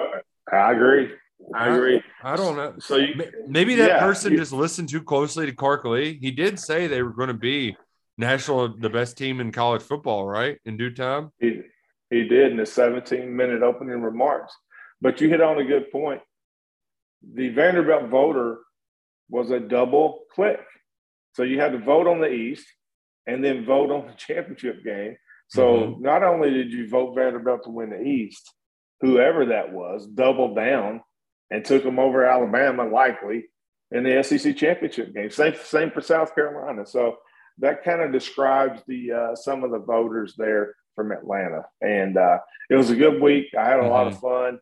I 0.53 0.73
agree. 0.73 1.11
I 1.55 1.69
agree. 1.69 2.03
I, 2.25 2.35
don't 2.35 2.57
know. 2.57 2.75
So 2.81 2.97
you, 2.97 3.23
maybe 3.47 3.76
that 3.76 3.88
yeah, 3.88 4.00
person 4.00 4.33
you, 4.33 4.38
just 4.38 4.53
listened 4.53 4.88
too 4.88 5.03
closely 5.03 5.47
to 5.47 5.53
Clark 5.53 5.85
Lea. 5.85 6.19
He 6.21 6.33
did 6.33 6.59
say 6.59 6.87
they 6.87 7.03
were 7.03 7.12
going 7.12 7.29
to 7.29 7.35
be 7.35 7.76
national, 8.19 8.76
the 8.76 8.91
best 8.91 9.17
team 9.17 9.41
in 9.41 9.53
college 9.53 9.83
football, 9.83 10.26
right? 10.26 10.59
In 10.65 10.76
due 10.76 10.91
time. 10.91 11.31
He, 11.38 11.61
he 12.10 12.28
did 12.28 12.52
in 12.52 12.58
the 12.58 12.66
17 12.66 13.34
minute 13.34 13.62
opening 13.62 14.02
remarks. 14.02 14.52
But 15.00 15.20
you 15.20 15.28
hit 15.28 15.40
on 15.40 15.58
a 15.58 15.64
good 15.64 15.90
point. 15.90 16.22
The 17.34 17.48
Vanderbilt 17.50 18.08
voter 18.08 18.58
was 19.28 19.50
a 19.50 19.60
double 19.60 20.20
click. 20.34 20.60
So 21.34 21.42
you 21.42 21.60
had 21.60 21.72
to 21.72 21.78
vote 21.78 22.06
on 22.06 22.20
the 22.20 22.30
East 22.30 22.66
and 23.26 23.44
then 23.44 23.64
vote 23.64 23.90
on 23.90 24.06
the 24.06 24.14
championship 24.14 24.84
game. 24.84 25.16
So 25.48 25.62
mm-hmm. 25.62 26.02
not 26.02 26.22
only 26.22 26.50
did 26.50 26.72
you 26.72 26.88
vote 26.88 27.14
Vanderbilt 27.14 27.64
to 27.64 27.70
win 27.70 27.90
the 27.90 28.02
East, 28.02 28.52
whoever 29.00 29.46
that 29.46 29.72
was 29.72 30.06
doubled 30.06 30.56
down 30.56 31.02
and 31.50 31.64
took 31.64 31.82
them 31.82 31.98
over 31.98 32.25
Alabama, 32.25 32.84
likely 32.84 33.46
in 33.90 34.02
the 34.02 34.22
SEC 34.22 34.56
championship 34.56 35.14
game. 35.14 35.30
Same 35.30 35.54
same 35.62 35.90
for 35.90 36.00
South 36.00 36.34
Carolina. 36.34 36.86
So 36.86 37.16
that 37.58 37.84
kind 37.84 38.02
of 38.02 38.12
describes 38.12 38.82
the 38.86 39.12
uh, 39.12 39.36
some 39.36 39.64
of 39.64 39.70
the 39.70 39.78
voters 39.78 40.34
there 40.36 40.75
from 40.97 41.12
Atlanta. 41.12 41.67
And 41.81 42.17
uh, 42.17 42.38
it 42.69 42.75
was 42.75 42.91
a 42.91 42.97
good 42.97 43.23
week. 43.23 43.55
I 43.57 43.65
had 43.65 43.79
a 43.79 43.83
mm-hmm. 43.83 43.91
lot 43.91 44.07
of 44.09 44.15
mm-hmm. 44.15 44.57
fun. 44.57 44.61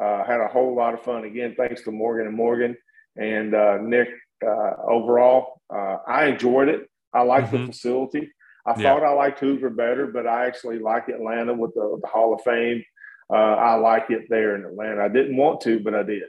Uh, 0.00 0.24
had 0.24 0.40
a 0.40 0.46
whole 0.46 0.74
lot 0.76 0.94
of 0.94 1.02
fun 1.02 1.24
again, 1.24 1.54
thanks 1.56 1.82
to 1.82 1.90
Morgan 1.90 2.26
and 2.26 2.36
Morgan 2.36 2.76
and 3.16 3.54
uh, 3.54 3.78
Nick. 3.78 4.08
Uh, 4.46 4.72
overall, 4.88 5.60
uh, 5.68 5.98
I 6.06 6.26
enjoyed 6.26 6.68
it. 6.68 6.88
I 7.12 7.22
liked 7.22 7.48
mm-hmm. 7.48 7.66
the 7.66 7.72
facility. 7.72 8.30
I 8.64 8.70
yeah. 8.70 8.94
thought 8.94 9.02
I 9.02 9.12
liked 9.12 9.40
Hoover 9.40 9.68
better, 9.68 10.06
but 10.06 10.26
I 10.26 10.46
actually 10.46 10.78
like 10.78 11.08
Atlanta 11.08 11.52
with 11.52 11.74
the, 11.74 11.98
the 12.00 12.06
Hall 12.06 12.32
of 12.32 12.40
Fame. 12.42 12.84
I 13.30 13.74
like 13.74 14.10
it 14.10 14.24
there 14.28 14.56
in 14.56 14.64
Atlanta. 14.64 15.04
I 15.04 15.08
didn't 15.08 15.36
want 15.36 15.60
to, 15.62 15.78
but 15.80 15.94
I 15.94 16.02
did. 16.02 16.24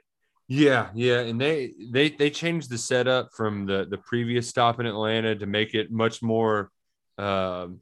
Yeah, 0.48 0.89
yeah, 0.93 1.22
and 1.22 1.39
they 1.39 1.72
they 1.91 2.10
they 2.10 2.29
changed 2.29 2.70
the 2.70 2.77
setup 2.77 3.31
from 3.34 3.65
the 3.65 3.88
the 3.89 3.98
previous 3.98 4.50
stop 4.50 4.81
in 4.81 4.86
Atlanta 4.86 5.34
to 5.36 5.46
make 5.46 5.74
it 5.74 5.91
much 5.91 6.22
more 6.22 6.70
um, 7.17 7.79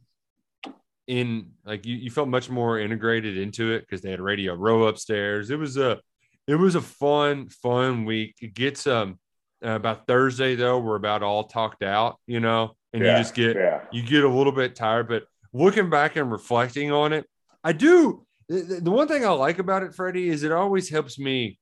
in 1.10 1.48
like 1.66 1.88
you, 1.88 1.96
you 1.96 2.12
felt 2.12 2.30
much 2.30 2.52
more 2.52 2.80
integrated 2.80 3.36
into 3.36 3.74
it 3.74 3.82
because 3.82 4.02
they 4.02 4.12
had 4.12 4.22
Radio 4.22 4.54
Row 4.54 4.84
upstairs. 4.84 5.50
It 5.50 5.58
was 5.58 5.76
a 5.76 6.00
it 6.48 6.54
was 6.54 6.76
a 6.76 6.82
fun 6.82 7.50
fun 7.50 8.06
week. 8.06 8.36
It 8.42 8.54
gets 8.54 8.86
um 8.86 9.18
uh, 9.66 9.72
about 9.72 10.06
Thursday 10.06 10.56
though, 10.56 10.80
we're 10.80 10.96
about 10.96 11.24
all 11.24 11.46
talked 11.46 11.82
out, 11.82 12.20
you 12.28 12.40
know, 12.40 12.76
and 12.94 13.04
yeah, 13.04 13.14
you 13.14 13.18
just 13.18 13.34
get 13.34 13.56
yeah. 13.56 13.82
you 13.92 14.04
get 14.04 14.24
a 14.24 14.30
little 14.30 14.54
bit 14.54 14.76
tired. 14.76 15.10
But 15.10 15.24
looking 15.52 15.90
back 15.90 16.16
and 16.16 16.32
reflecting 16.32 16.92
on 16.92 17.12
it, 17.12 17.26
I 17.64 17.74
do. 17.74 18.26
The, 18.48 18.80
the 18.82 18.92
one 18.92 19.08
thing 19.08 19.26
I 19.26 19.30
like 19.30 19.58
about 19.58 19.82
it, 19.82 19.96
Freddie, 19.96 20.30
is 20.30 20.44
it 20.44 20.52
always 20.52 20.90
helps 20.90 21.18
me 21.18 21.60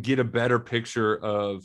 get 0.00 0.18
a 0.18 0.24
better 0.24 0.58
picture 0.58 1.14
of 1.14 1.62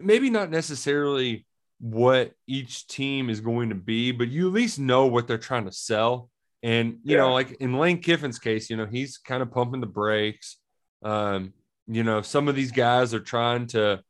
maybe 0.00 0.30
not 0.30 0.50
necessarily 0.50 1.46
what 1.78 2.32
each 2.46 2.86
team 2.86 3.28
is 3.28 3.40
going 3.40 3.68
to 3.68 3.74
be, 3.74 4.12
but 4.12 4.28
you 4.28 4.46
at 4.48 4.54
least 4.54 4.78
know 4.78 5.06
what 5.06 5.28
they're 5.28 5.38
trying 5.38 5.66
to 5.66 5.72
sell. 5.72 6.30
And 6.62 6.98
you 7.04 7.16
yeah. 7.16 7.18
know, 7.18 7.32
like 7.32 7.52
in 7.60 7.74
Lane 7.74 8.02
Kiffin's 8.02 8.38
case, 8.38 8.70
you 8.70 8.76
know, 8.76 8.86
he's 8.86 9.18
kind 9.18 9.42
of 9.42 9.50
pumping 9.50 9.80
the 9.80 9.86
brakes. 9.86 10.56
Um, 11.02 11.52
you 11.86 12.02
know, 12.02 12.22
some 12.22 12.48
of 12.48 12.54
these 12.54 12.72
guys 12.72 13.14
are 13.14 13.20
trying 13.20 13.66
to 13.68 14.00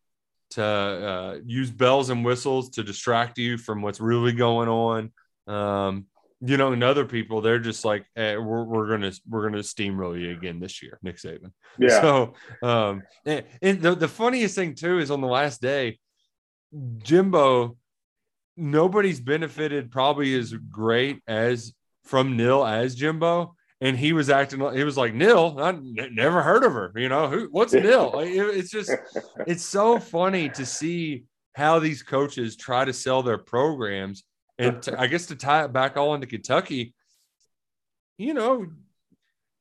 to 0.51 0.65
uh, 0.65 1.39
use 1.45 1.71
bells 1.71 2.09
and 2.11 2.25
whistles 2.25 2.71
to 2.71 2.83
distract 2.83 3.37
you 3.37 3.59
from 3.59 3.83
what's 3.83 4.01
really 4.01 4.33
going 4.33 4.69
on. 4.69 5.13
Um, 5.47 6.07
you 6.41 6.57
know, 6.57 6.73
and 6.73 6.85
other 6.85 7.05
people, 7.05 7.41
they're 7.41 7.59
just 7.59 7.85
like, 7.85 8.05
hey, 8.15 8.37
we're, 8.37 8.63
we're 8.65 8.89
gonna 8.89 9.13
we're 9.29 9.43
gonna 9.49 9.63
steamroll 9.63 10.19
you 10.21 10.33
again 10.33 10.61
this 10.61 10.83
year, 10.83 10.99
Nick 11.03 11.17
Saban. 11.17 11.53
Yeah. 11.79 12.01
So, 12.01 12.35
um, 12.63 13.03
and, 13.25 13.45
and 13.63 13.83
the 13.83 13.95
the 13.95 14.09
funniest 14.09 14.55
thing 14.55 14.75
too 14.75 14.99
is 14.99 15.11
on 15.11 15.21
the 15.21 15.27
last 15.27 15.61
day, 15.61 15.99
Jimbo, 16.99 17.77
nobody's 18.57 19.21
benefited 19.21 19.91
probably 19.91 20.35
as 20.35 20.53
great 20.53 21.21
as 21.27 21.73
from 22.05 22.37
NIL 22.37 22.65
as 22.65 22.95
Jimbo 22.95 23.57
and 23.81 23.99
he 23.99 24.13
was 24.13 24.31
acting 24.31 24.61
like 24.61 24.77
he 24.77 24.85
was 24.85 24.97
like 24.97 25.15
NIL. 25.15 25.57
I 25.59 25.71
n- 25.71 25.97
never 26.13 26.43
heard 26.43 26.65
of 26.65 26.73
her. 26.73 26.93
You 26.97 27.09
know 27.09 27.29
who? 27.29 27.49
What's 27.51 27.73
NIL? 27.73 28.11
Like, 28.15 28.29
it, 28.29 28.57
it's 28.57 28.71
just 28.71 28.91
it's 29.47 29.65
so 29.65 29.99
funny 29.99 30.49
to 30.51 30.65
see 30.65 31.25
how 31.55 31.79
these 31.79 32.03
coaches 32.03 32.57
try 32.57 32.85
to 32.85 32.93
sell 32.93 33.23
their 33.23 33.39
programs, 33.39 34.25
and 34.59 34.81
to, 34.83 34.99
I 34.99 35.07
guess 35.07 35.27
to 35.27 35.37
tie 35.37 35.65
it 35.65 35.73
back 35.73 35.97
all 35.97 36.15
into 36.15 36.27
Kentucky, 36.27 36.95
you 38.19 38.33
know, 38.33 38.67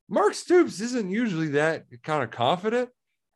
Mark 0.08 0.34
Stoops 0.34 0.80
isn't 0.80 1.10
usually 1.10 1.50
that 1.50 1.86
kind 2.04 2.24
of 2.24 2.32
confident, 2.32 2.90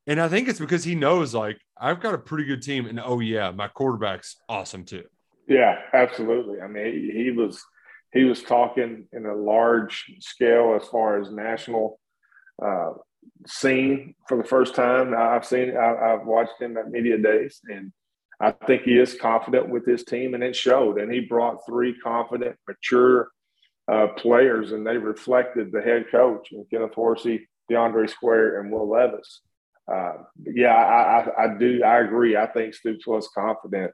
and 0.08 0.22
I 0.22 0.30
think 0.30 0.48
it's 0.48 0.60
because 0.60 0.84
he 0.86 0.96
knows 0.96 1.34
like 1.34 1.60
I've 1.80 2.02
got 2.02 2.14
a 2.14 2.18
pretty 2.18 2.46
good 2.46 2.62
team, 2.62 2.86
and 2.86 3.00
oh 3.00 3.20
yeah, 3.20 3.52
my 3.52 3.68
quarterback's 3.68 4.38
awesome 4.48 4.86
too. 4.86 5.06
Yeah, 5.48 5.80
absolutely. 5.94 6.62
I 6.62 6.68
mean, 6.68 6.86
he, 6.94 7.24
he 7.24 7.32
was 7.32 7.64
he 8.14 8.24
was 8.24 8.42
talking 8.42 9.08
in 9.14 9.26
a 9.26 9.36
large 9.36 10.06
scale 10.20 10.78
as 10.80 10.88
far 10.88 11.22
as 11.22 11.32
national 11.32 12.00
uh, 12.64 12.92
scene 13.48 14.16
for 14.28 14.38
the 14.38 14.44
first 14.44 14.76
time. 14.76 15.14
I've 15.16 15.46
seen, 15.46 15.78
I, 15.78 16.10
have 16.10 16.26
watched 16.26 16.60
him 16.60 16.78
at 16.78 16.90
media 16.90 17.18
days, 17.18 17.60
and 17.70 17.92
I 18.40 18.52
think 18.52 18.84
he 18.84 18.98
is 18.98 19.16
confident 19.16 19.70
with 19.70 19.86
his 19.86 20.04
team, 20.04 20.34
and 20.34 20.44
it 20.44 20.56
showed. 20.56 21.00
And 21.00 21.12
he 21.12 21.22
brought 21.22 21.66
three 21.68 21.98
confident, 22.00 22.56
mature 22.68 23.30
uh, 23.92 24.08
players, 24.18 24.72
and 24.72 24.86
they 24.86 24.98
reflected 24.98 25.72
the 25.72 25.82
head 25.82 26.06
coach 26.12 26.52
and 26.52 26.66
Kenneth 26.70 26.94
Horsey, 26.94 27.48
DeAndre 27.70 28.10
Square, 28.10 28.62
and 28.62 28.72
Will 28.72 28.90
Levis. 28.90 29.42
Uh, 29.92 30.14
yeah, 30.44 30.76
I, 30.76 31.20
I, 31.20 31.46
I, 31.46 31.58
do. 31.58 31.84
I 31.84 32.00
agree. 32.00 32.38
I 32.38 32.46
think 32.46 32.74
Stoops 32.74 33.08
was 33.08 33.28
confident, 33.34 33.92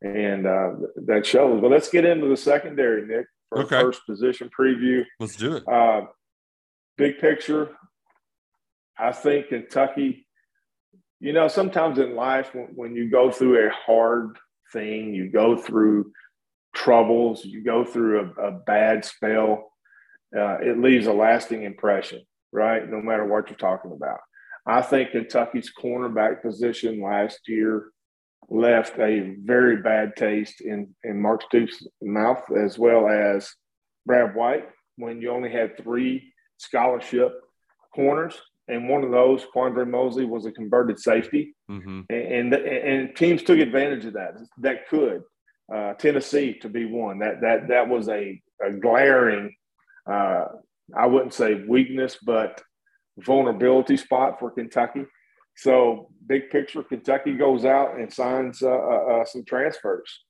and 0.00 0.46
uh, 0.46 0.70
that 1.06 1.26
shows. 1.26 1.60
But 1.60 1.70
let's 1.70 1.90
get 1.90 2.04
into 2.04 2.28
the 2.28 2.36
secondary, 2.36 3.06
Nick 3.06 3.26
for 3.50 3.62
okay. 3.62 3.80
first 3.80 4.06
position 4.06 4.50
preview. 4.58 5.04
Let's 5.20 5.36
do 5.36 5.56
it. 5.56 5.68
Uh, 5.68 6.06
big 6.96 7.18
picture, 7.18 7.70
I 8.98 9.12
think 9.12 9.48
Kentucky. 9.48 10.26
You 11.20 11.32
know, 11.32 11.48
sometimes 11.48 11.98
in 11.98 12.16
life, 12.16 12.54
when, 12.54 12.68
when 12.74 12.96
you 12.96 13.10
go 13.10 13.30
through 13.30 13.66
a 13.66 13.70
hard 13.70 14.38
thing, 14.72 15.14
you 15.14 15.30
go 15.30 15.56
through 15.56 16.12
troubles, 16.74 17.44
you 17.44 17.62
go 17.62 17.84
through 17.84 18.32
a, 18.38 18.48
a 18.48 18.50
bad 18.52 19.04
spell, 19.04 19.72
uh, 20.36 20.58
it 20.58 20.78
leaves 20.78 21.06
a 21.06 21.12
lasting 21.12 21.62
impression, 21.62 22.22
right? 22.52 22.88
No 22.90 23.00
matter 23.00 23.24
what 23.24 23.48
you're 23.48 23.56
talking 23.56 23.92
about. 23.92 24.18
I 24.66 24.82
think 24.82 25.10
Kentucky's 25.10 25.70
cornerback 25.76 26.42
position 26.42 27.02
last 27.02 27.40
year 27.48 27.90
left 28.48 28.98
a 28.98 29.36
very 29.42 29.78
bad 29.78 30.16
taste 30.16 30.60
in, 30.60 30.94
in 31.02 31.20
Mark 31.20 31.42
Stoops' 31.42 31.86
mouth, 32.02 32.42
as 32.56 32.78
well 32.78 33.08
as 33.08 33.50
Brad 34.06 34.34
White, 34.34 34.68
when 34.96 35.20
you 35.20 35.30
only 35.30 35.50
had 35.50 35.76
three 35.76 36.32
scholarship 36.58 37.32
corners. 37.94 38.40
And 38.66 38.88
one 38.88 39.04
of 39.04 39.10
those, 39.10 39.44
Quandre 39.54 39.88
Mosley, 39.88 40.24
was 40.24 40.46
a 40.46 40.52
converted 40.52 40.98
safety. 40.98 41.54
Mm-hmm. 41.70 42.00
And, 42.08 42.54
and, 42.54 42.54
and 42.54 43.16
teams 43.16 43.42
took 43.42 43.58
advantage 43.58 44.06
of 44.06 44.14
that. 44.14 44.38
That 44.58 44.88
could. 44.88 45.22
Uh, 45.72 45.94
Tennessee 45.94 46.58
to 46.60 46.68
be 46.68 46.84
one. 46.84 47.20
That 47.20 47.40
that 47.40 47.68
that 47.68 47.88
was 47.88 48.08
a, 48.10 48.42
a 48.62 48.70
glaring, 48.72 49.54
uh, 50.06 50.44
I 50.94 51.06
wouldn't 51.06 51.32
say 51.32 51.64
weakness, 51.66 52.18
but 52.22 52.62
vulnerability 53.18 53.96
spot 53.96 54.38
for 54.38 54.50
Kentucky. 54.50 55.04
So 55.56 56.10
big 56.26 56.50
picture, 56.50 56.82
Kentucky 56.82 57.34
goes 57.34 57.64
out 57.64 57.98
and 57.98 58.12
signs 58.12 58.62
uh, 58.62 58.68
uh, 58.68 59.20
uh 59.20 59.24
some 59.24 59.44
transfers. 59.44 60.24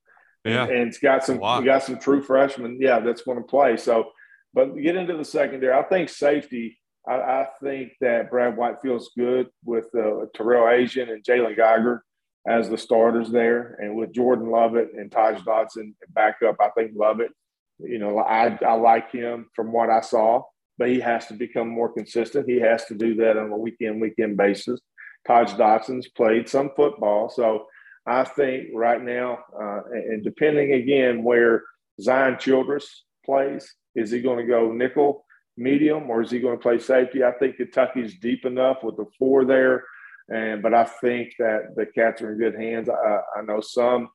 Yeah, 0.44 0.64
and, 0.64 0.88
it's 0.88 0.98
got 0.98 1.24
some 1.24 1.36
we 1.36 1.64
got 1.64 1.82
some 1.82 1.98
true 1.98 2.22
freshmen. 2.22 2.78
Yeah, 2.80 3.00
that's 3.00 3.22
going 3.22 3.38
to 3.38 3.44
play. 3.44 3.78
So, 3.78 4.10
but 4.52 4.76
get 4.76 4.96
into 4.96 5.16
the 5.16 5.24
secondary. 5.24 5.72
I 5.72 5.82
think 5.82 6.10
safety. 6.10 6.78
I, 7.08 7.14
I 7.14 7.46
think 7.62 7.92
that 8.00 8.30
Brad 8.30 8.56
White 8.56 8.80
feels 8.82 9.10
good 9.16 9.48
with 9.64 9.86
uh, 9.94 10.26
Tyrell 10.36 10.64
Ajian 10.64 11.10
and 11.10 11.24
Jalen 11.24 11.56
Geiger 11.56 12.04
as 12.46 12.68
the 12.68 12.76
starters 12.76 13.30
there, 13.30 13.78
and 13.80 13.96
with 13.96 14.12
Jordan 14.12 14.50
Lovett 14.50 14.90
and 14.94 15.10
Taj 15.10 15.40
Dotson 15.40 15.94
back 16.10 16.36
up. 16.46 16.56
I 16.60 16.68
think 16.76 16.92
Lovett. 16.94 17.30
You 17.78 17.98
know, 17.98 18.18
I 18.18 18.58
I 18.64 18.74
like 18.74 19.10
him 19.10 19.46
from 19.56 19.72
what 19.72 19.88
I 19.88 20.02
saw, 20.02 20.42
but 20.78 20.88
he 20.88 21.00
has 21.00 21.26
to 21.26 21.34
become 21.34 21.68
more 21.68 21.92
consistent. 21.92 22.48
He 22.48 22.60
has 22.60 22.84
to 22.86 22.94
do 22.94 23.14
that 23.16 23.36
on 23.36 23.50
a 23.50 23.56
weekend 23.56 24.00
weekend 24.00 24.36
basis. 24.36 24.80
Taj 25.26 25.52
Dotson's 25.52 26.08
played 26.08 26.48
some 26.48 26.70
football. 26.76 27.30
So 27.30 27.66
I 28.06 28.24
think 28.24 28.68
right 28.74 29.02
now, 29.02 29.38
uh, 29.58 29.80
and 29.92 30.22
depending 30.22 30.72
again 30.72 31.22
where 31.22 31.62
Zion 32.00 32.38
Childress 32.38 33.04
plays, 33.24 33.72
is 33.94 34.10
he 34.10 34.20
going 34.20 34.38
to 34.38 34.50
go 34.50 34.72
nickel, 34.72 35.24
medium, 35.56 36.10
or 36.10 36.20
is 36.20 36.30
he 36.30 36.40
going 36.40 36.56
to 36.56 36.62
play 36.62 36.78
safety? 36.78 37.24
I 37.24 37.32
think 37.32 37.56
Kentucky's 37.56 38.18
deep 38.18 38.44
enough 38.44 38.78
with 38.82 38.96
the 38.96 39.06
four 39.18 39.44
there. 39.44 39.84
And 40.28 40.62
but 40.62 40.74
I 40.74 40.84
think 40.84 41.34
that 41.38 41.74
the 41.76 41.86
cats 41.86 42.22
are 42.22 42.32
in 42.32 42.38
good 42.38 42.60
hands. 42.60 42.88
I, 42.88 43.20
I 43.38 43.42
know 43.42 43.60
some 43.60 44.08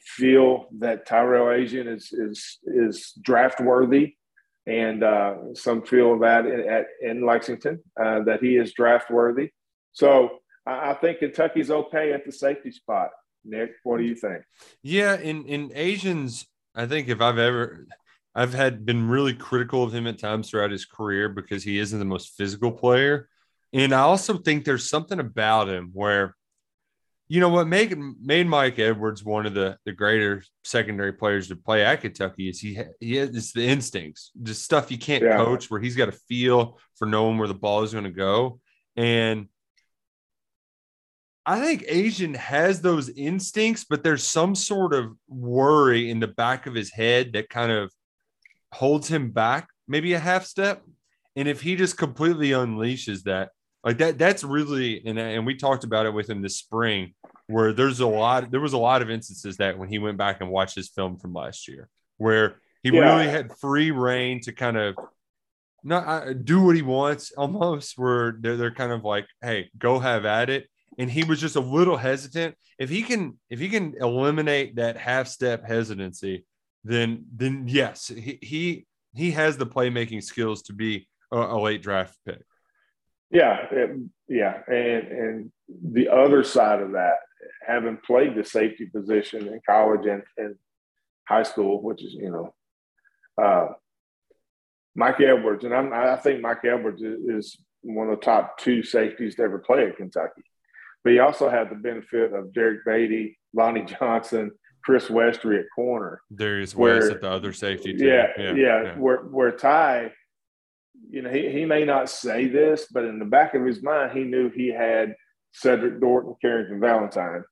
feel 0.00 0.66
that 0.78 1.06
Tyrell 1.06 1.46
Ajian 1.46 1.86
is 1.94 2.12
is 2.12 2.58
is 2.64 3.12
draft 3.22 3.60
worthy, 3.60 4.16
and 4.66 5.02
uh, 5.02 5.54
some 5.54 5.82
feel 5.82 6.18
that 6.20 6.46
in, 6.46 6.60
at, 6.68 6.86
in 7.00 7.26
Lexington 7.26 7.80
uh, 8.00 8.20
that 8.24 8.40
he 8.42 8.56
is 8.56 8.72
draft 8.72 9.10
worthy. 9.10 9.50
So 9.92 10.38
I, 10.66 10.94
think 10.94 11.18
Kentucky's 11.18 11.70
okay 11.70 12.12
at 12.12 12.24
the 12.24 12.32
safety 12.32 12.70
spot. 12.70 13.10
Nick, 13.44 13.72
what 13.82 13.98
do 13.98 14.04
you 14.04 14.14
think? 14.14 14.44
Yeah, 14.82 15.16
in 15.16 15.44
in 15.46 15.70
Ajian's, 15.70 16.46
I 16.74 16.86
think 16.86 17.08
if 17.08 17.20
I've 17.20 17.38
ever 17.38 17.86
I've 18.34 18.54
had 18.54 18.86
been 18.86 19.08
really 19.08 19.34
critical 19.34 19.82
of 19.82 19.94
him 19.94 20.06
at 20.06 20.18
times 20.18 20.48
throughout 20.48 20.70
his 20.70 20.86
career 20.86 21.28
because 21.28 21.62
he 21.62 21.78
isn't 21.78 21.98
the 21.98 22.04
most 22.04 22.36
physical 22.36 22.72
player. 22.72 23.28
And 23.72 23.92
I 23.92 24.00
also 24.00 24.38
think 24.38 24.64
there's 24.64 24.88
something 24.88 25.18
about 25.18 25.68
him 25.68 25.90
where, 25.92 26.36
you 27.32 27.40
know, 27.40 27.48
what 27.48 27.66
made 27.66 27.96
made 28.20 28.46
Mike 28.46 28.78
Edwards 28.78 29.24
one 29.24 29.46
of 29.46 29.54
the 29.54 29.78
the 29.86 29.92
greater 29.92 30.44
secondary 30.64 31.14
players 31.14 31.48
to 31.48 31.56
play 31.56 31.82
at 31.82 32.02
Kentucky 32.02 32.50
is 32.50 32.60
he 32.60 32.78
he 33.00 33.16
has 33.16 33.54
the 33.54 33.66
instincts, 33.66 34.32
just 34.42 34.62
stuff 34.62 34.90
you 34.90 34.98
can't 34.98 35.24
yeah. 35.24 35.38
coach, 35.38 35.70
where 35.70 35.80
he's 35.80 35.96
got 35.96 36.10
a 36.10 36.18
feel 36.28 36.78
for 36.96 37.06
knowing 37.06 37.38
where 37.38 37.48
the 37.48 37.54
ball 37.54 37.84
is 37.84 37.92
going 37.92 38.04
to 38.04 38.10
go. 38.10 38.60
And 38.96 39.48
I 41.46 41.58
think 41.58 41.84
Ajian 41.84 42.36
has 42.36 42.82
those 42.82 43.08
instincts, 43.08 43.86
but 43.88 44.04
there's 44.04 44.26
some 44.26 44.54
sort 44.54 44.92
of 44.92 45.16
worry 45.26 46.10
in 46.10 46.20
the 46.20 46.28
back 46.28 46.66
of 46.66 46.74
his 46.74 46.92
head 46.92 47.32
that 47.32 47.48
kind 47.48 47.72
of 47.72 47.90
holds 48.72 49.08
him 49.08 49.30
back, 49.30 49.68
maybe 49.88 50.12
a 50.12 50.18
half 50.18 50.44
step. 50.44 50.82
And 51.34 51.48
if 51.48 51.62
he 51.62 51.76
just 51.76 51.96
completely 51.96 52.50
unleashes 52.50 53.22
that, 53.22 53.52
like 53.84 53.98
that, 53.98 54.18
that's 54.18 54.44
really 54.44 55.02
and 55.04 55.18
and 55.18 55.46
we 55.46 55.54
talked 55.54 55.84
about 55.84 56.06
it 56.06 56.14
with 56.14 56.28
him 56.28 56.42
this 56.42 56.56
spring, 56.56 57.14
where 57.46 57.72
there's 57.72 58.00
a 58.00 58.06
lot, 58.06 58.50
there 58.50 58.60
was 58.60 58.72
a 58.72 58.78
lot 58.78 59.02
of 59.02 59.10
instances 59.10 59.56
that 59.58 59.78
when 59.78 59.88
he 59.88 59.98
went 59.98 60.18
back 60.18 60.40
and 60.40 60.50
watched 60.50 60.74
his 60.74 60.88
film 60.88 61.18
from 61.18 61.32
last 61.32 61.68
year, 61.68 61.88
where 62.18 62.56
he 62.82 62.90
yeah. 62.90 63.00
really 63.00 63.30
had 63.30 63.56
free 63.58 63.90
reign 63.90 64.40
to 64.42 64.52
kind 64.52 64.76
of 64.76 64.96
not 65.84 66.06
uh, 66.06 66.32
do 66.32 66.62
what 66.62 66.76
he 66.76 66.82
wants 66.82 67.32
almost 67.32 67.98
where 67.98 68.36
they're, 68.38 68.56
they're 68.56 68.74
kind 68.74 68.92
of 68.92 69.02
like 69.02 69.26
hey 69.40 69.68
go 69.76 69.98
have 69.98 70.24
at 70.24 70.48
it 70.48 70.68
and 70.98 71.10
he 71.10 71.24
was 71.24 71.40
just 71.40 71.56
a 71.56 71.60
little 71.60 71.96
hesitant. 71.96 72.54
If 72.78 72.90
he 72.90 73.02
can, 73.02 73.38
if 73.50 73.58
he 73.58 73.68
can 73.68 73.94
eliminate 74.00 74.76
that 74.76 74.96
half 74.96 75.28
step 75.28 75.66
hesitancy, 75.66 76.44
then 76.84 77.24
then 77.34 77.64
yes, 77.68 78.08
he 78.08 78.38
he 78.42 78.86
he 79.14 79.30
has 79.32 79.56
the 79.56 79.66
playmaking 79.66 80.22
skills 80.22 80.62
to 80.62 80.72
be 80.72 81.08
a, 81.30 81.38
a 81.38 81.58
late 81.60 81.82
draft 81.82 82.16
pick. 82.26 82.42
Yeah, 83.32 83.66
it, 83.70 83.90
yeah, 84.28 84.60
and 84.66 85.08
and 85.08 85.52
the 85.68 86.08
other 86.08 86.44
side 86.44 86.80
of 86.80 86.92
that, 86.92 87.16
having 87.66 87.96
played 87.96 88.34
the 88.34 88.44
safety 88.44 88.86
position 88.86 89.48
in 89.48 89.60
college 89.68 90.06
and, 90.06 90.22
and 90.36 90.56
high 91.26 91.42
school, 91.42 91.82
which 91.82 92.04
is 92.04 92.12
you 92.12 92.30
know, 92.30 92.54
uh, 93.42 93.72
Mike 94.94 95.20
Edwards, 95.20 95.64
and 95.64 95.74
I'm, 95.74 95.92
I 95.92 96.16
think 96.16 96.42
Mike 96.42 96.64
Edwards 96.64 97.02
is 97.02 97.56
one 97.80 98.10
of 98.10 98.20
the 98.20 98.24
top 98.24 98.58
two 98.58 98.82
safeties 98.82 99.34
to 99.36 99.42
ever 99.42 99.58
play 99.58 99.86
at 99.86 99.96
Kentucky. 99.96 100.42
But 101.02 101.14
he 101.14 101.18
also 101.18 101.48
had 101.48 101.70
the 101.70 101.74
benefit 101.74 102.32
of 102.32 102.52
Derrick 102.52 102.84
Baity, 102.86 103.36
Lonnie 103.54 103.84
Johnson, 103.84 104.52
Chris 104.84 105.08
Westry 105.08 105.58
at 105.58 105.66
corner. 105.74 106.20
Darius 106.34 106.74
West 106.74 107.10
at 107.10 107.20
the 107.20 107.30
other 107.30 107.52
safety. 107.52 107.96
Too. 107.96 108.04
Yeah, 108.04 108.28
yeah, 108.36 108.52
yeah, 108.52 108.82
yeah. 108.82 108.98
Where 108.98 109.18
where 109.18 109.52
Ty, 109.52 110.12
you 111.12 111.20
know, 111.20 111.30
he, 111.30 111.50
he 111.50 111.66
may 111.66 111.84
not 111.84 112.08
say 112.08 112.48
this, 112.48 112.86
but 112.90 113.04
in 113.04 113.18
the 113.18 113.26
back 113.26 113.54
of 113.54 113.64
his 113.66 113.82
mind, 113.82 114.16
he 114.16 114.24
knew 114.24 114.48
he 114.48 114.68
had 114.68 115.14
Cedric 115.52 116.00
Dorton, 116.00 116.36
Carrington 116.40 116.80
Valentine, 116.80 117.44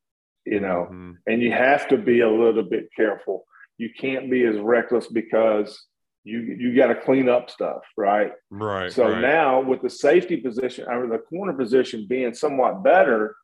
you 0.46 0.60
know, 0.60 0.86
mm-hmm. 0.90 1.12
and 1.26 1.42
you 1.42 1.52
have 1.52 1.86
to 1.88 1.98
be 1.98 2.20
a 2.20 2.30
little 2.30 2.62
bit 2.62 2.88
careful. 2.96 3.44
You 3.76 3.90
can't 3.96 4.30
be 4.30 4.44
as 4.46 4.56
reckless 4.58 5.08
because 5.08 5.78
you 6.24 6.40
you 6.40 6.74
got 6.74 6.86
to 6.86 6.94
clean 6.94 7.28
up 7.28 7.50
stuff, 7.50 7.82
right? 7.98 8.32
Right. 8.50 8.90
So 8.90 9.10
right. 9.10 9.20
now 9.20 9.60
with 9.60 9.82
the 9.82 9.90
safety 9.90 10.38
position 10.38 10.86
or 10.88 11.06
the 11.06 11.18
corner 11.18 11.52
position 11.52 12.06
being 12.08 12.32
somewhat 12.32 12.82
better, 12.82 13.36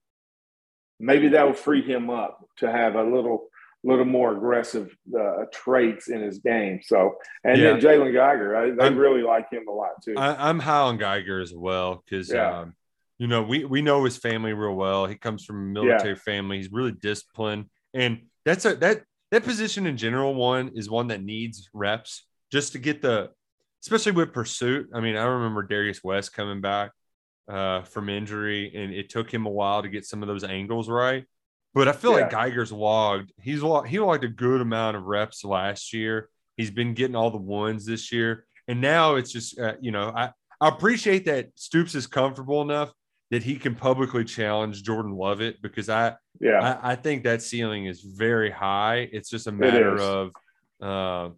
maybe 0.99 1.29
that 1.29 1.47
will 1.47 1.53
free 1.53 1.83
him 1.83 2.09
up 2.09 2.39
to 2.59 2.73
have 2.73 2.95
a 2.95 3.03
little 3.03 3.49
little 3.87 4.05
more 4.05 4.33
aggressive 4.33 4.95
uh, 5.19 5.45
traits 5.53 6.09
in 6.09 6.21
his 6.21 6.39
game. 6.39 6.81
So, 6.83 7.17
and 7.45 7.61
yeah. 7.61 7.73
then 7.73 7.81
Jalen 7.81 8.13
Geiger, 8.13 8.57
I, 8.57 8.85
I'm, 8.85 8.97
really 8.97 9.23
like 9.23 9.51
him 9.51 9.69
a 9.69 9.73
lot 9.73 10.03
too. 10.03 10.15
I, 10.17 10.51
am 10.51 10.59
high 10.59 10.81
on 10.81 10.99
Geiger 10.99 11.41
as 11.41 11.55
well 11.55 12.03
because, 12.05 12.33
yeah. 12.33 12.61
um, 12.61 12.75
you 13.19 13.27
know, 13.27 13.43
we 13.43 13.65
we 13.65 13.83
know 13.83 14.05
his 14.05 14.17
family 14.17 14.53
real 14.53 14.75
well. 14.75 15.07
He 15.07 15.15
comes 15.15 15.45
from 15.45 15.57
a 15.57 15.83
military 15.83 16.11
yeah. 16.11 16.21
family. 16.23 16.59
He's 16.59 16.73
really 16.73 16.93
disciplined, 16.93 17.67
and 17.95 18.23
that's 18.45 18.65
a 18.65 18.75
that 18.77 19.03
that 19.31 19.45
position 19.45 19.87
in 19.87 19.97
general 19.97 20.35
one 20.35 20.73
is 20.75 20.91
one 20.91 21.09
that 21.09 21.23
needs 21.23 21.69
reps 21.73 22.27
just 22.53 22.73
to 22.73 22.79
get 22.79 23.03
the, 23.03 23.31
especially 23.83 24.13
with 24.13 24.33
pursuit. 24.33 24.89
I 24.95 25.01
mean, 25.01 25.17
I 25.17 25.25
remember 25.25 25.63
Darius 25.63 26.05
West 26.05 26.33
coming 26.33 26.61
back 26.61 26.93
uh, 27.49 27.83
from 27.83 28.09
injury, 28.09 28.73
and 28.75 28.93
it 28.93 29.09
took 29.09 29.33
him 29.33 29.47
a 29.47 29.51
while 29.51 29.83
to 29.83 29.89
get 29.89 30.05
some 30.05 30.23
of 30.23 30.29
those 30.29 30.45
angles 30.45 30.89
right. 30.89 31.25
But 31.77 31.89
I 31.89 31.93
feel 31.93 32.13
yeah. 32.13 32.23
like 32.23 32.31
Geiger's 32.31 32.73
logged. 32.73 33.35
He's 33.39 33.63
logged, 33.63 33.89
he 33.89 33.99
logged 33.99 34.25
a 34.25 34.29
good 34.29 34.63
amount 34.63 34.97
of 34.97 35.03
reps 35.03 35.45
last 35.45 35.93
year. 35.93 36.31
He's 36.57 36.71
been 36.71 36.95
getting 36.95 37.15
all 37.15 37.31
the 37.31 37.37
ones 37.37 37.85
this 37.85 38.11
year, 38.11 38.47
and 38.67 38.81
now 38.81 39.17
it's 39.17 39.31
just 39.31 39.61
uh, 39.61 39.75
you 39.83 39.91
know 39.91 40.11
I 40.17 40.31
I 40.59 40.69
appreciate 40.69 41.27
that 41.27 41.51
Stoops 41.55 41.95
is 41.95 42.07
comfortable 42.07 42.63
enough 42.63 42.95
that 43.31 43.43
he 43.43 43.57
can 43.57 43.75
publicly 43.75 44.25
challenge 44.25 44.85
Jordan 44.85 45.13
Lovett 45.13 45.61
because 45.61 45.91
I 45.91 46.15
yeah 46.41 46.79
I, 46.83 46.93
I 46.93 46.97
think 46.97 47.25
that 47.25 47.43
ceiling 47.43 47.85
is 47.85 48.01
very 48.01 48.51
high. 48.51 49.11
It's 49.13 49.29
just 49.29 49.47
a 49.47 49.53
matter 49.53 50.01
of 50.01 50.31
uh, 50.81 51.29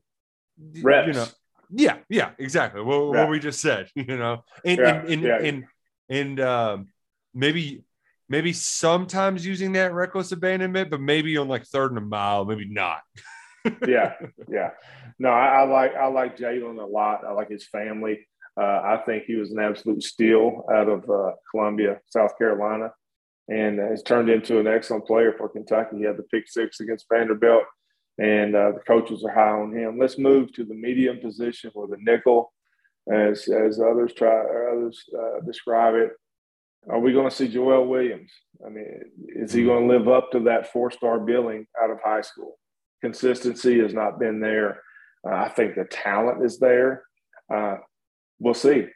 reps. 0.81 1.09
You 1.09 1.12
know, 1.14 1.27
yeah, 1.70 1.96
yeah, 2.09 2.31
exactly. 2.38 2.81
What, 2.81 3.09
what 3.09 3.29
we 3.29 3.40
just 3.40 3.61
said, 3.61 3.88
you 3.96 4.16
know, 4.16 4.44
and 4.64 4.79
yeah, 4.79 5.01
and 5.01 5.09
and, 5.09 5.22
yeah. 5.22 5.38
and 5.40 5.64
and 6.09 6.40
um, 6.40 6.88
maybe 7.35 7.83
maybe 8.29 8.53
sometimes 8.53 9.47
using 9.47 9.73
that 9.73 9.93
reckless 9.93 10.33
abandonment, 10.33 10.91
but 10.91 11.01
maybe 11.01 11.37
on 11.37 11.49
like 11.49 11.64
third 11.64 11.91
and 11.93 11.99
a 11.99 12.03
mile, 12.03 12.45
maybe 12.45 12.69
not. 12.69 13.01
yeah, 13.87 14.14
yeah. 14.51 14.71
No, 15.19 15.31
I, 15.31 15.62
I 15.62 15.64
like 15.64 15.95
I 15.95 16.07
like 16.07 16.37
Jalen 16.37 16.81
a 16.81 16.87
lot. 16.87 17.25
I 17.25 17.33
like 17.33 17.51
his 17.51 17.67
family. 17.67 18.27
Uh, 18.61 18.81
I 18.83 19.03
think 19.07 19.25
he 19.25 19.37
was 19.37 19.53
an 19.53 19.61
absolute 19.61 20.03
steal 20.03 20.64
out 20.73 20.88
of 20.88 21.09
uh, 21.09 21.33
Columbia, 21.51 22.01
South 22.07 22.37
Carolina, 22.38 22.93
and 23.49 23.79
has 23.79 24.03
turned 24.03 24.29
into 24.29 24.59
an 24.59 24.67
excellent 24.67 25.07
player 25.07 25.33
for 25.37 25.49
Kentucky. 25.49 25.99
He 25.99 26.05
had 26.05 26.17
the 26.17 26.25
pick 26.25 26.49
six 26.49 26.81
against 26.81 27.07
Vanderbilt, 27.12 27.64
and 28.19 28.55
uh, 28.55 28.73
the 28.73 28.81
coaches 28.81 29.25
are 29.25 29.33
high 29.33 29.61
on 29.61 29.77
him. 29.77 29.99
Let's 29.99 30.19
move 30.19 30.53
to 30.55 30.64
the 30.64 30.75
medium 30.75 31.21
position 31.21 31.71
with 31.75 31.93
a 31.93 32.03
nickel 32.03 32.53
as 33.11 33.49
as 33.49 33.81
others 33.81 34.12
try 34.12 34.29
or 34.29 34.71
others 34.71 35.05
uh, 35.17 35.41
describe 35.47 35.95
it. 35.95 36.11
Are 36.88 37.01
we 37.01 37.12
going 37.12 37.29
to 37.29 37.35
see 37.35 37.49
Joel 37.49 37.87
Williams? 37.87 38.31
I 38.64 38.71
mean, 38.71 38.87
is 39.29 39.53
he 39.53 39.64
going 39.64 39.88
to 39.88 39.95
live 39.95 40.09
up 40.09 40.31
to 40.33 40.41
that 40.41 40.73
four 40.73 40.91
star 40.91 41.19
billing 41.21 41.67
out 41.83 41.91
of 41.91 41.99
high 42.05 42.23
school? 42.23 42.59
Consistency 43.03 43.81
has 43.81 43.95
not 43.95 44.19
been 44.19 44.41
there. 44.41 44.83
Uh, 45.29 45.35
I 45.35 45.49
think 45.49 45.75
the 45.75 45.85
talent 45.85 46.45
is 46.45 46.59
there. 46.59 47.05
Uh, 47.53 47.77
we'll 48.38 48.55
see. 48.55 48.87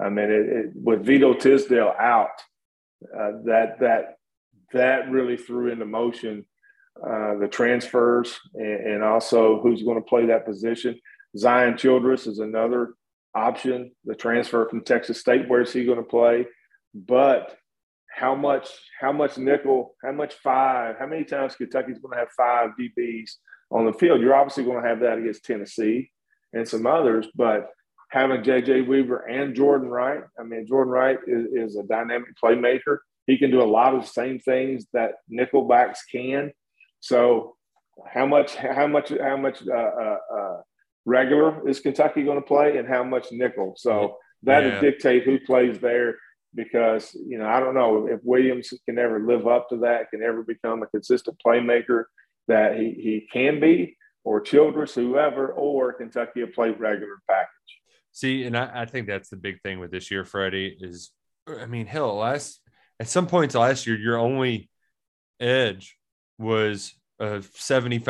I 0.00 0.08
mean, 0.08 0.30
it, 0.30 0.48
it, 0.48 0.66
with 0.74 1.04
Vito 1.04 1.34
Tisdale 1.34 1.94
out, 1.98 2.30
uh, 3.02 3.30
that 3.44 3.80
that 3.80 4.16
that 4.72 5.10
really 5.10 5.36
threw 5.36 5.70
into 5.70 5.86
motion 5.86 6.44
uh, 7.02 7.36
the 7.36 7.48
transfers 7.48 8.38
and, 8.54 8.86
and, 8.86 9.04
also 9.04 9.60
who's 9.60 9.82
going 9.82 9.96
to 9.96 10.08
play 10.08 10.26
that 10.26 10.44
position. 10.44 10.98
Zion 11.36 11.76
Childress 11.76 12.26
is 12.26 12.40
another 12.40 12.94
option. 13.34 13.92
The 14.04 14.16
transfer 14.16 14.68
from 14.68 14.82
Texas 14.82 15.20
State, 15.20 15.48
where 15.48 15.60
is 15.60 15.72
he 15.72 15.84
going 15.84 15.98
to 15.98 16.04
play? 16.04 16.46
But 17.06 17.56
how 18.10 18.34
much 18.34 18.68
how 19.00 19.12
much 19.12 19.38
nickel, 19.38 19.94
how 20.02 20.12
much 20.12 20.34
five, 20.34 20.96
how 20.98 21.06
many 21.06 21.24
times 21.24 21.54
Kentucky's 21.54 21.98
going 21.98 22.12
to 22.12 22.18
have 22.18 22.30
five 22.36 22.70
DBs 22.78 23.30
on 23.70 23.86
the 23.86 23.92
field? 23.92 24.20
You're 24.20 24.34
obviously 24.34 24.64
going 24.64 24.82
to 24.82 24.88
have 24.88 25.00
that 25.00 25.18
against 25.18 25.44
Tennessee 25.44 26.10
and 26.52 26.66
some 26.66 26.86
others, 26.86 27.28
but 27.34 27.70
having 28.10 28.42
JJ 28.42 28.88
Weaver 28.88 29.18
and 29.26 29.54
Jordan 29.54 29.88
Wright, 29.88 30.22
I 30.38 30.42
mean, 30.42 30.66
Jordan 30.66 30.92
Wright 30.92 31.18
is, 31.26 31.46
is 31.52 31.76
a 31.76 31.82
dynamic 31.82 32.30
playmaker. 32.42 32.98
He 33.26 33.36
can 33.36 33.50
do 33.50 33.62
a 33.62 33.64
lot 33.64 33.94
of 33.94 34.02
the 34.02 34.08
same 34.08 34.38
things 34.38 34.86
that 34.94 35.16
nickelbacks 35.30 35.98
can. 36.10 36.52
So, 37.00 37.56
how 38.06 38.26
much, 38.26 38.54
how 38.54 38.86
much, 38.86 39.10
how 39.10 39.36
much 39.36 39.62
uh, 39.66 39.74
uh, 39.74 40.16
uh, 40.34 40.56
regular 41.04 41.68
is 41.68 41.80
Kentucky 41.80 42.24
going 42.24 42.40
to 42.40 42.46
play, 42.46 42.78
and 42.78 42.88
how 42.88 43.04
much 43.04 43.26
nickel? 43.32 43.74
So 43.76 44.16
that 44.44 44.64
yeah. 44.64 44.80
dictate 44.80 45.24
who 45.24 45.38
plays 45.40 45.78
there 45.80 46.14
because 46.54 47.14
you 47.14 47.38
know 47.38 47.46
I 47.46 47.60
don't 47.60 47.74
know 47.74 48.06
if 48.06 48.20
Williams 48.22 48.72
can 48.86 48.98
ever 48.98 49.20
live 49.20 49.46
up 49.46 49.68
to 49.70 49.78
that, 49.78 50.10
can 50.10 50.22
ever 50.22 50.42
become 50.42 50.82
a 50.82 50.86
consistent 50.86 51.40
playmaker 51.44 52.04
that 52.48 52.76
he, 52.76 52.92
he 52.92 53.28
can 53.32 53.60
be, 53.60 53.96
or 54.24 54.40
Childress, 54.40 54.94
whoever, 54.94 55.48
or 55.52 55.92
Kentucky 55.92 56.40
will 56.40 56.48
play 56.48 56.70
regular 56.70 57.18
package. 57.28 57.48
See, 58.12 58.44
and 58.44 58.56
I, 58.56 58.82
I 58.82 58.86
think 58.86 59.06
that's 59.06 59.28
the 59.28 59.36
big 59.36 59.60
thing 59.62 59.78
with 59.78 59.90
this 59.90 60.10
year, 60.10 60.24
Freddie, 60.24 60.76
is 60.80 61.10
I 61.46 61.66
mean, 61.66 61.86
hell, 61.86 62.16
last 62.16 62.60
at 63.00 63.08
some 63.08 63.26
points 63.26 63.54
last 63.54 63.86
year, 63.86 63.96
your 63.96 64.18
only 64.18 64.70
edge 65.40 65.96
was 66.38 66.94
a 67.20 67.40
75% 67.40 68.04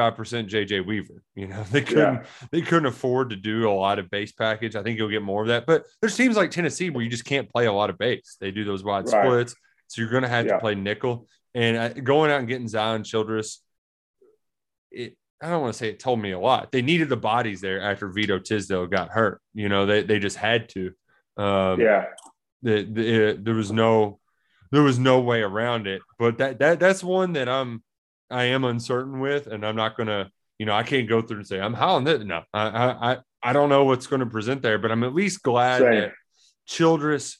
JJ 0.48 0.86
Weaver. 0.86 1.22
You 1.34 1.48
know, 1.48 1.62
they 1.70 1.82
couldn't 1.82 2.14
yeah. 2.14 2.24
they 2.50 2.60
couldn't 2.60 2.86
afford 2.86 3.30
to 3.30 3.36
do 3.36 3.68
a 3.68 3.72
lot 3.72 3.98
of 3.98 4.10
base 4.10 4.32
package. 4.32 4.76
I 4.76 4.82
think 4.82 4.98
you'll 4.98 5.08
get 5.08 5.22
more 5.22 5.42
of 5.42 5.48
that. 5.48 5.66
But 5.66 5.84
there's 6.00 6.16
teams 6.16 6.36
like 6.36 6.50
Tennessee 6.50 6.90
where 6.90 7.02
you 7.02 7.10
just 7.10 7.24
can't 7.24 7.50
play 7.50 7.66
a 7.66 7.72
lot 7.72 7.90
of 7.90 7.98
base. 7.98 8.36
They 8.40 8.50
do 8.50 8.64
those 8.64 8.84
wide 8.84 9.08
right. 9.08 9.24
splits. 9.24 9.54
So 9.86 10.02
you're 10.02 10.10
gonna 10.10 10.28
have 10.28 10.46
yeah. 10.46 10.54
to 10.54 10.58
play 10.58 10.74
nickel. 10.74 11.26
And 11.54 12.04
going 12.04 12.30
out 12.30 12.40
and 12.40 12.48
getting 12.48 12.68
Zion 12.68 13.04
Childress, 13.04 13.62
it 14.90 15.16
I 15.42 15.50
don't 15.50 15.62
want 15.62 15.72
to 15.74 15.78
say 15.78 15.88
it 15.88 16.00
told 16.00 16.20
me 16.20 16.32
a 16.32 16.38
lot. 16.38 16.72
They 16.72 16.82
needed 16.82 17.08
the 17.08 17.16
bodies 17.16 17.60
there 17.60 17.80
after 17.80 18.08
Vito 18.08 18.38
Tisdale 18.38 18.86
got 18.86 19.10
hurt. 19.10 19.40
You 19.54 19.68
know, 19.68 19.86
they 19.86 20.02
they 20.02 20.18
just 20.18 20.36
had 20.36 20.68
to. 20.70 20.92
Um, 21.36 21.80
yeah. 21.80 22.06
The, 22.62 22.82
the, 22.82 23.38
there 23.40 23.54
was 23.54 23.70
no 23.70 24.18
there 24.72 24.82
was 24.82 24.98
no 24.98 25.20
way 25.20 25.42
around 25.42 25.86
it. 25.86 26.02
But 26.18 26.38
that 26.38 26.58
that 26.58 26.80
that's 26.80 27.04
one 27.04 27.34
that 27.34 27.48
I'm 27.48 27.82
I 28.30 28.44
am 28.44 28.64
uncertain 28.64 29.20
with, 29.20 29.46
and 29.46 29.64
I'm 29.64 29.76
not 29.76 29.96
gonna, 29.96 30.30
you 30.58 30.66
know, 30.66 30.74
I 30.74 30.82
can't 30.82 31.08
go 31.08 31.22
through 31.22 31.38
and 31.38 31.46
say 31.46 31.60
I'm 31.60 31.74
howling 31.74 32.04
this. 32.04 32.22
No, 32.24 32.42
I 32.52 33.12
I 33.12 33.18
I 33.42 33.52
don't 33.52 33.68
know 33.68 33.84
what's 33.84 34.06
going 34.06 34.20
to 34.20 34.26
present 34.26 34.62
there, 34.62 34.78
but 34.78 34.90
I'm 34.90 35.04
at 35.04 35.14
least 35.14 35.42
glad 35.42 35.80
Same. 35.80 35.90
that 35.92 36.12
Childress. 36.66 37.38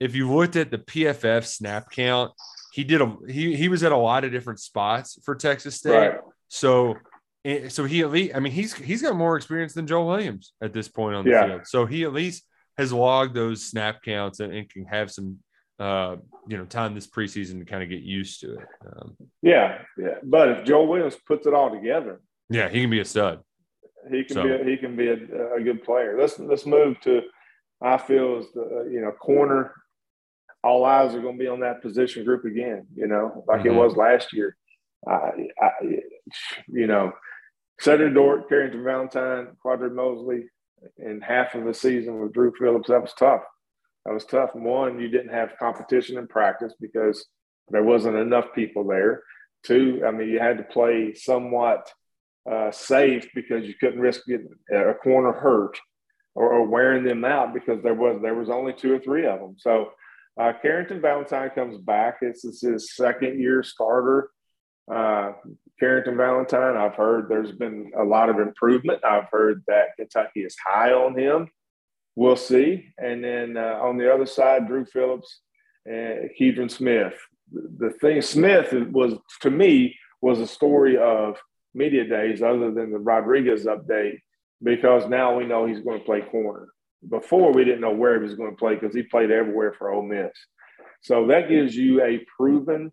If 0.00 0.16
you 0.16 0.30
looked 0.30 0.56
at 0.56 0.70
the 0.70 0.78
PFF 0.78 1.44
snap 1.46 1.90
count, 1.90 2.32
he 2.72 2.84
did 2.84 3.00
a 3.00 3.16
he 3.28 3.54
he 3.54 3.68
was 3.68 3.82
at 3.82 3.92
a 3.92 3.96
lot 3.96 4.24
of 4.24 4.32
different 4.32 4.60
spots 4.60 5.18
for 5.24 5.34
Texas 5.34 5.76
State. 5.76 5.96
Right. 5.96 6.14
So 6.48 6.96
eh, 7.44 7.68
so 7.68 7.84
he 7.84 8.02
at 8.02 8.10
least 8.10 8.34
I 8.34 8.40
mean 8.40 8.52
he's 8.52 8.74
he's 8.74 9.00
got 9.00 9.14
more 9.14 9.36
experience 9.36 9.74
than 9.74 9.86
Joel 9.86 10.06
Williams 10.06 10.54
at 10.60 10.72
this 10.72 10.88
point 10.88 11.14
on 11.14 11.24
the 11.24 11.30
yeah. 11.30 11.46
field. 11.46 11.66
So 11.66 11.86
he 11.86 12.02
at 12.02 12.12
least 12.12 12.44
has 12.78 12.92
logged 12.92 13.34
those 13.34 13.64
snap 13.64 14.02
counts 14.02 14.40
and, 14.40 14.52
and 14.52 14.68
can 14.68 14.86
have 14.86 15.10
some 15.10 15.38
uh, 15.82 16.16
you 16.46 16.56
know, 16.56 16.64
time 16.64 16.94
this 16.94 17.08
preseason 17.08 17.58
to 17.58 17.64
kind 17.64 17.82
of 17.82 17.88
get 17.88 18.02
used 18.02 18.40
to 18.40 18.54
it. 18.54 18.66
Um, 18.86 19.16
yeah, 19.42 19.78
yeah. 19.98 20.18
But 20.22 20.48
if 20.50 20.64
Joel 20.64 20.86
Williams 20.86 21.16
puts 21.26 21.46
it 21.46 21.54
all 21.54 21.70
together, 21.70 22.20
yeah, 22.48 22.68
he 22.68 22.82
can 22.82 22.90
be 22.90 23.00
a 23.00 23.04
stud. 23.04 23.40
He 24.10 24.22
can 24.22 24.34
so. 24.34 24.42
be 24.44 24.50
a, 24.50 24.64
he 24.64 24.76
can 24.76 24.96
be 24.96 25.08
a, 25.08 25.56
a, 25.56 25.60
good 25.60 25.82
player. 25.82 26.16
Let's 26.18 26.38
let's 26.38 26.66
move 26.66 27.00
to. 27.00 27.22
I 27.80 27.98
feel 27.98 28.38
is 28.38 28.46
the 28.54 28.88
you 28.92 29.00
know 29.00 29.10
corner. 29.10 29.74
All 30.62 30.84
eyes 30.84 31.14
are 31.16 31.20
going 31.20 31.36
to 31.36 31.42
be 31.42 31.48
on 31.48 31.60
that 31.60 31.82
position 31.82 32.24
group 32.24 32.44
again. 32.44 32.86
You 32.94 33.08
know, 33.08 33.44
like 33.48 33.60
mm-hmm. 33.60 33.70
it 33.70 33.74
was 33.74 33.96
last 33.96 34.32
year. 34.32 34.56
I, 35.08 35.48
I, 35.60 35.70
you 36.68 36.86
know, 36.86 37.12
Cedric 37.80 38.14
Dort, 38.14 38.48
Carrington 38.48 38.84
Valentine, 38.84 39.56
Quandre 39.64 39.92
Mosley, 39.92 40.44
in 40.98 41.20
half 41.20 41.56
of 41.56 41.64
the 41.64 41.74
season 41.74 42.20
with 42.20 42.32
Drew 42.32 42.52
Phillips. 42.56 42.88
That 42.88 43.02
was 43.02 43.14
tough. 43.18 43.42
That 44.04 44.14
was 44.14 44.24
tough. 44.24 44.54
One, 44.54 44.98
you 44.98 45.08
didn't 45.08 45.32
have 45.32 45.56
competition 45.58 46.18
in 46.18 46.26
practice 46.26 46.74
because 46.80 47.24
there 47.68 47.84
wasn't 47.84 48.16
enough 48.16 48.46
people 48.54 48.84
there. 48.84 49.22
Two, 49.64 50.02
I 50.06 50.10
mean, 50.10 50.28
you 50.28 50.40
had 50.40 50.58
to 50.58 50.64
play 50.64 51.14
somewhat 51.14 51.90
uh, 52.50 52.72
safe 52.72 53.28
because 53.34 53.66
you 53.66 53.74
couldn't 53.78 54.00
risk 54.00 54.22
getting 54.26 54.48
a 54.74 54.94
corner 54.94 55.32
hurt 55.32 55.78
or, 56.34 56.52
or, 56.52 56.66
wearing 56.66 57.04
them 57.04 57.24
out 57.24 57.54
because 57.54 57.80
there 57.82 57.94
was 57.94 58.18
there 58.20 58.34
was 58.34 58.50
only 58.50 58.72
two 58.72 58.92
or 58.92 58.98
three 58.98 59.24
of 59.26 59.38
them. 59.38 59.54
So 59.58 59.90
uh, 60.40 60.52
Carrington 60.60 61.00
Valentine 61.00 61.50
comes 61.50 61.78
back. 61.78 62.16
It's, 62.22 62.44
it's 62.44 62.62
his 62.62 62.96
second 62.96 63.38
year 63.38 63.62
starter. 63.62 64.30
Uh, 64.92 65.32
Carrington 65.78 66.16
Valentine, 66.16 66.76
I've 66.76 66.96
heard 66.96 67.28
there's 67.28 67.52
been 67.52 67.92
a 67.96 68.02
lot 68.02 68.28
of 68.28 68.40
improvement. 68.40 69.04
I've 69.04 69.28
heard 69.30 69.62
that 69.68 69.94
Kentucky 69.96 70.40
is 70.40 70.56
high 70.64 70.92
on 70.92 71.16
him 71.16 71.48
we'll 72.16 72.36
see. 72.36 72.88
And 72.98 73.22
then 73.24 73.56
uh, 73.56 73.78
on 73.82 73.96
the 73.96 74.12
other 74.12 74.26
side, 74.26 74.66
Drew 74.66 74.84
Phillips 74.84 75.40
and 75.86 76.30
Keidron 76.38 76.70
Smith. 76.70 77.14
The 77.52 77.90
thing 78.00 78.22
Smith 78.22 78.72
was 78.72 79.14
to 79.40 79.50
me 79.50 79.96
was 80.20 80.40
a 80.40 80.46
story 80.46 80.96
of 80.96 81.36
media 81.74 82.04
days, 82.04 82.42
other 82.42 82.70
than 82.70 82.92
the 82.92 82.98
Rodriguez 82.98 83.64
update, 83.64 84.18
because 84.62 85.08
now 85.08 85.36
we 85.36 85.46
know 85.46 85.66
he's 85.66 85.80
going 85.80 85.98
to 85.98 86.04
play 86.04 86.20
corner. 86.20 86.68
Before 87.08 87.52
we 87.52 87.64
didn't 87.64 87.80
know 87.80 87.92
where 87.92 88.14
he 88.14 88.22
was 88.22 88.34
going 88.34 88.50
to 88.50 88.56
play 88.56 88.74
because 88.74 88.94
he 88.94 89.02
played 89.02 89.30
everywhere 89.30 89.74
for 89.76 89.92
Ole 89.92 90.02
Miss. 90.02 90.32
So 91.00 91.26
that 91.26 91.48
gives 91.48 91.74
you 91.74 92.02
a 92.02 92.24
proven, 92.36 92.92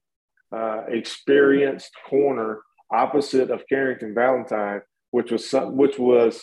uh, 0.52 0.82
experienced 0.88 1.92
corner 2.10 2.62
opposite 2.92 3.52
of 3.52 3.68
Carrington 3.70 4.16
Valentine, 4.16 4.82
which 5.12 5.32
was 5.32 5.48
some, 5.48 5.78
which 5.78 6.00
was 6.00 6.42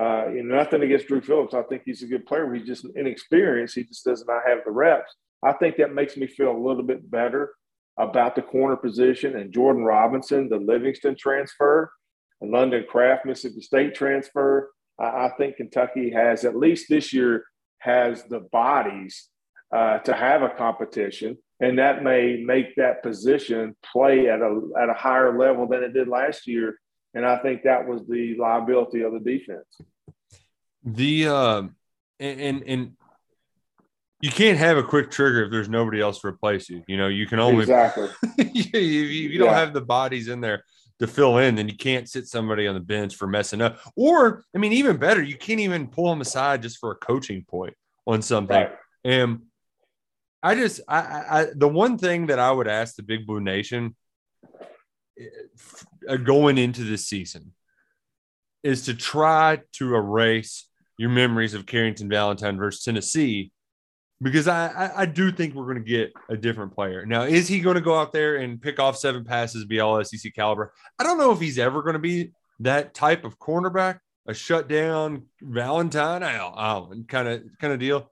uh, 0.00 0.28
you 0.28 0.42
nothing 0.42 0.82
against 0.82 1.08
Drew 1.08 1.20
Phillips. 1.20 1.54
I 1.54 1.62
think 1.62 1.82
he's 1.84 2.02
a 2.02 2.06
good 2.06 2.26
player. 2.26 2.52
He's 2.54 2.66
just 2.66 2.86
inexperienced. 2.94 3.74
He 3.74 3.84
just 3.84 4.04
does 4.04 4.24
not 4.26 4.42
have 4.46 4.58
the 4.64 4.70
reps. 4.70 5.12
I 5.42 5.52
think 5.52 5.76
that 5.76 5.94
makes 5.94 6.16
me 6.16 6.26
feel 6.26 6.52
a 6.52 6.66
little 6.66 6.82
bit 6.82 7.10
better 7.10 7.54
about 7.98 8.36
the 8.36 8.42
corner 8.42 8.76
position 8.76 9.36
and 9.36 9.52
Jordan 9.52 9.82
Robinson, 9.84 10.48
the 10.48 10.56
Livingston 10.56 11.16
transfer, 11.16 11.90
and 12.40 12.52
London 12.52 12.84
Craft, 12.88 13.26
Mississippi 13.26 13.60
State 13.60 13.94
transfer. 13.94 14.70
I, 15.00 15.04
I 15.04 15.30
think 15.36 15.56
Kentucky 15.56 16.10
has, 16.10 16.44
at 16.44 16.56
least 16.56 16.86
this 16.88 17.12
year, 17.12 17.44
has 17.78 18.24
the 18.24 18.40
bodies 18.52 19.28
uh, 19.74 19.98
to 19.98 20.14
have 20.14 20.42
a 20.42 20.50
competition. 20.50 21.36
And 21.60 21.78
that 21.80 22.04
may 22.04 22.42
make 22.44 22.76
that 22.76 23.02
position 23.02 23.76
play 23.92 24.28
at 24.28 24.40
a, 24.40 24.60
at 24.80 24.90
a 24.90 24.94
higher 24.94 25.36
level 25.36 25.66
than 25.66 25.82
it 25.82 25.92
did 25.92 26.06
last 26.06 26.46
year 26.46 26.78
and 27.14 27.26
I 27.26 27.38
think 27.38 27.62
that 27.64 27.86
was 27.86 28.06
the 28.06 28.36
liability 28.36 29.02
of 29.02 29.12
the 29.12 29.20
defense. 29.20 29.66
The 30.84 31.28
uh, 31.28 31.62
and 32.20 32.62
and 32.66 32.92
you 34.20 34.30
can't 34.30 34.58
have 34.58 34.76
a 34.76 34.82
quick 34.82 35.10
trigger 35.10 35.44
if 35.44 35.50
there's 35.50 35.68
nobody 35.68 36.00
else 36.00 36.20
to 36.20 36.28
replace 36.28 36.68
you. 36.68 36.82
You 36.88 36.96
know, 36.96 37.08
you 37.08 37.26
can 37.26 37.38
only 37.38 37.62
exactly 37.62 38.08
if 38.38 38.74
you, 38.74 38.80
you 38.80 39.38
don't 39.38 39.48
yeah. 39.48 39.58
have 39.58 39.72
the 39.72 39.80
bodies 39.80 40.28
in 40.28 40.40
there 40.40 40.64
to 40.98 41.06
fill 41.06 41.38
in, 41.38 41.54
then 41.54 41.68
you 41.68 41.76
can't 41.76 42.08
sit 42.08 42.26
somebody 42.26 42.66
on 42.66 42.74
the 42.74 42.80
bench 42.80 43.14
for 43.14 43.26
messing 43.26 43.60
up. 43.60 43.78
Or, 43.96 44.44
I 44.54 44.58
mean, 44.58 44.72
even 44.72 44.96
better, 44.96 45.22
you 45.22 45.36
can't 45.36 45.60
even 45.60 45.88
pull 45.88 46.10
them 46.10 46.20
aside 46.20 46.62
just 46.62 46.78
for 46.78 46.90
a 46.90 46.96
coaching 46.96 47.44
point 47.48 47.74
on 48.06 48.20
something. 48.20 48.56
Right. 48.56 48.72
And 49.04 49.42
I 50.42 50.54
just, 50.54 50.80
I, 50.88 50.98
I, 50.98 51.46
the 51.54 51.68
one 51.68 51.98
thing 51.98 52.26
that 52.26 52.38
I 52.38 52.50
would 52.50 52.68
ask 52.68 52.96
the 52.96 53.02
Big 53.02 53.26
Blue 53.26 53.40
Nation 53.40 53.94
uh, 56.08 56.16
going 56.16 56.58
into 56.58 56.84
this 56.84 57.06
season 57.08 57.52
is 58.62 58.82
to 58.86 58.94
try 58.94 59.60
to 59.72 59.94
erase 59.94 60.68
your 60.98 61.10
memories 61.10 61.54
of 61.54 61.66
Carrington 61.66 62.08
Valentine 62.08 62.56
versus 62.56 62.82
Tennessee 62.82 63.52
because 64.20 64.48
I, 64.48 64.66
I, 64.68 65.02
I 65.02 65.06
do 65.06 65.30
think 65.30 65.54
we're 65.54 65.72
going 65.72 65.84
to 65.84 65.88
get 65.88 66.12
a 66.28 66.36
different 66.36 66.74
player. 66.74 67.06
Now, 67.06 67.22
is 67.22 67.46
he 67.46 67.60
going 67.60 67.76
to 67.76 67.80
go 67.80 67.96
out 67.96 68.12
there 68.12 68.36
and 68.36 68.60
pick 68.60 68.80
off 68.80 68.96
seven 68.98 69.24
passes, 69.24 69.64
be 69.64 69.78
all 69.78 70.02
SEC 70.02 70.34
caliber? 70.34 70.72
I 70.98 71.04
don't 71.04 71.18
know 71.18 71.30
if 71.30 71.38
he's 71.38 71.58
ever 71.58 71.82
going 71.82 71.92
to 71.92 72.00
be 72.00 72.32
that 72.60 72.94
type 72.94 73.24
of 73.24 73.38
cornerback, 73.38 74.00
a 74.26 74.34
shutdown 74.34 75.26
Valentine 75.40 76.24
Allen 76.24 77.04
kind 77.06 77.28
of 77.28 77.42
kind 77.60 77.72
of 77.72 77.78
deal. 77.78 78.10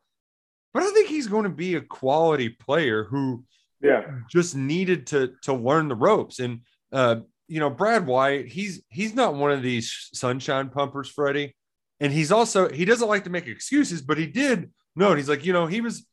but 0.73 0.85
I 0.85 0.91
think 0.93 1.09
he's 1.09 1.27
going 1.27 1.43
to 1.45 1.49
be 1.51 1.75
a 1.75 1.81
quality 1.81 2.51
player 2.51 3.03
who 3.05 3.45
Yeah. 3.83 4.03
just 4.31 4.55
needed 4.55 5.09
to 5.09 5.33
to 5.43 5.53
learn 5.55 5.89
the 5.89 5.97
ropes. 5.97 6.39
And 6.39 6.61
uh, 6.97 7.17
you 7.47 7.61
know, 7.61 7.69
Brad 7.69 8.07
White, 8.07 8.47
he's 8.47 8.83
he's 8.89 9.15
not 9.15 9.35
one 9.35 9.53
of 9.53 9.63
these 9.63 10.09
sunshine 10.15 10.71
pumpers, 10.71 11.11
Freddie. 11.11 11.55
And 12.01 12.11
he's 12.11 12.33
also 12.33 12.71
he 12.71 12.85
doesn't 12.87 13.09
like 13.09 13.25
to 13.25 13.31
make 13.31 13.47
excuses, 13.47 14.01
but 14.01 14.17
he 14.17 14.27
did 14.27 14.71
note 14.97 15.19
he's 15.19 15.29
like, 15.29 15.45
you 15.45 15.53
know, 15.53 15.67
he 15.67 15.83
was 15.83 16.07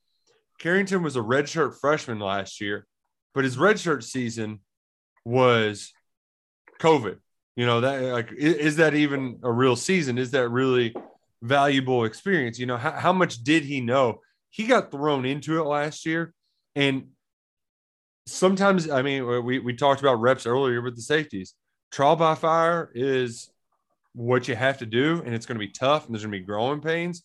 Carrington 0.60 1.02
was 1.02 1.16
a 1.16 1.22
redshirt 1.22 1.80
freshman 1.80 2.20
last 2.20 2.60
year, 2.60 2.86
but 3.34 3.46
his 3.46 3.56
redshirt 3.56 4.04
season 4.04 4.60
was 5.24 5.94
COVID. 6.82 7.18
You 7.56 7.66
know, 7.66 7.82
that 7.82 8.02
like 8.02 8.32
i- 8.32 8.36
is 8.36 8.76
that 8.76 8.94
even 8.94 9.40
a 9.44 9.52
real 9.52 9.78
season? 9.78 10.18
Is 10.18 10.32
that 10.32 10.50
really 10.50 10.94
valuable 11.42 12.04
experience? 12.04 12.60
You 12.60 12.66
know, 12.66 12.78
how, 12.78 12.92
how 12.92 13.14
much 13.14 13.42
did 13.44 13.64
he 13.64 13.80
know? 13.80 14.20
He 14.50 14.68
got 14.68 14.92
thrown 14.92 15.26
into 15.26 15.62
it 15.62 15.66
last 15.66 16.06
year. 16.06 16.34
And 16.76 17.10
sometimes, 18.26 18.90
I 18.90 19.02
mean, 19.02 19.26
we, 19.46 19.60
we 19.60 19.74
talked 19.76 20.02
about 20.02 20.22
reps 20.22 20.46
earlier 20.46 20.82
with 20.82 20.96
the 20.96 21.02
safeties. 21.02 21.54
Trial 21.92 22.16
by 22.16 22.36
fire 22.36 22.92
is 22.94 23.50
what 24.14 24.48
you 24.48 24.56
have 24.56 24.78
to 24.80 24.86
do, 24.86 25.22
and 25.26 25.34
it's 25.34 25.46
going 25.46 25.60
to 25.60 25.66
be 25.66 25.72
tough, 25.72 26.06
and 26.06 26.14
there's 26.14 26.24
going 26.24 26.34
to 26.34 26.40
be 26.40 26.46
growing 26.46 26.82
pains. 26.82 27.24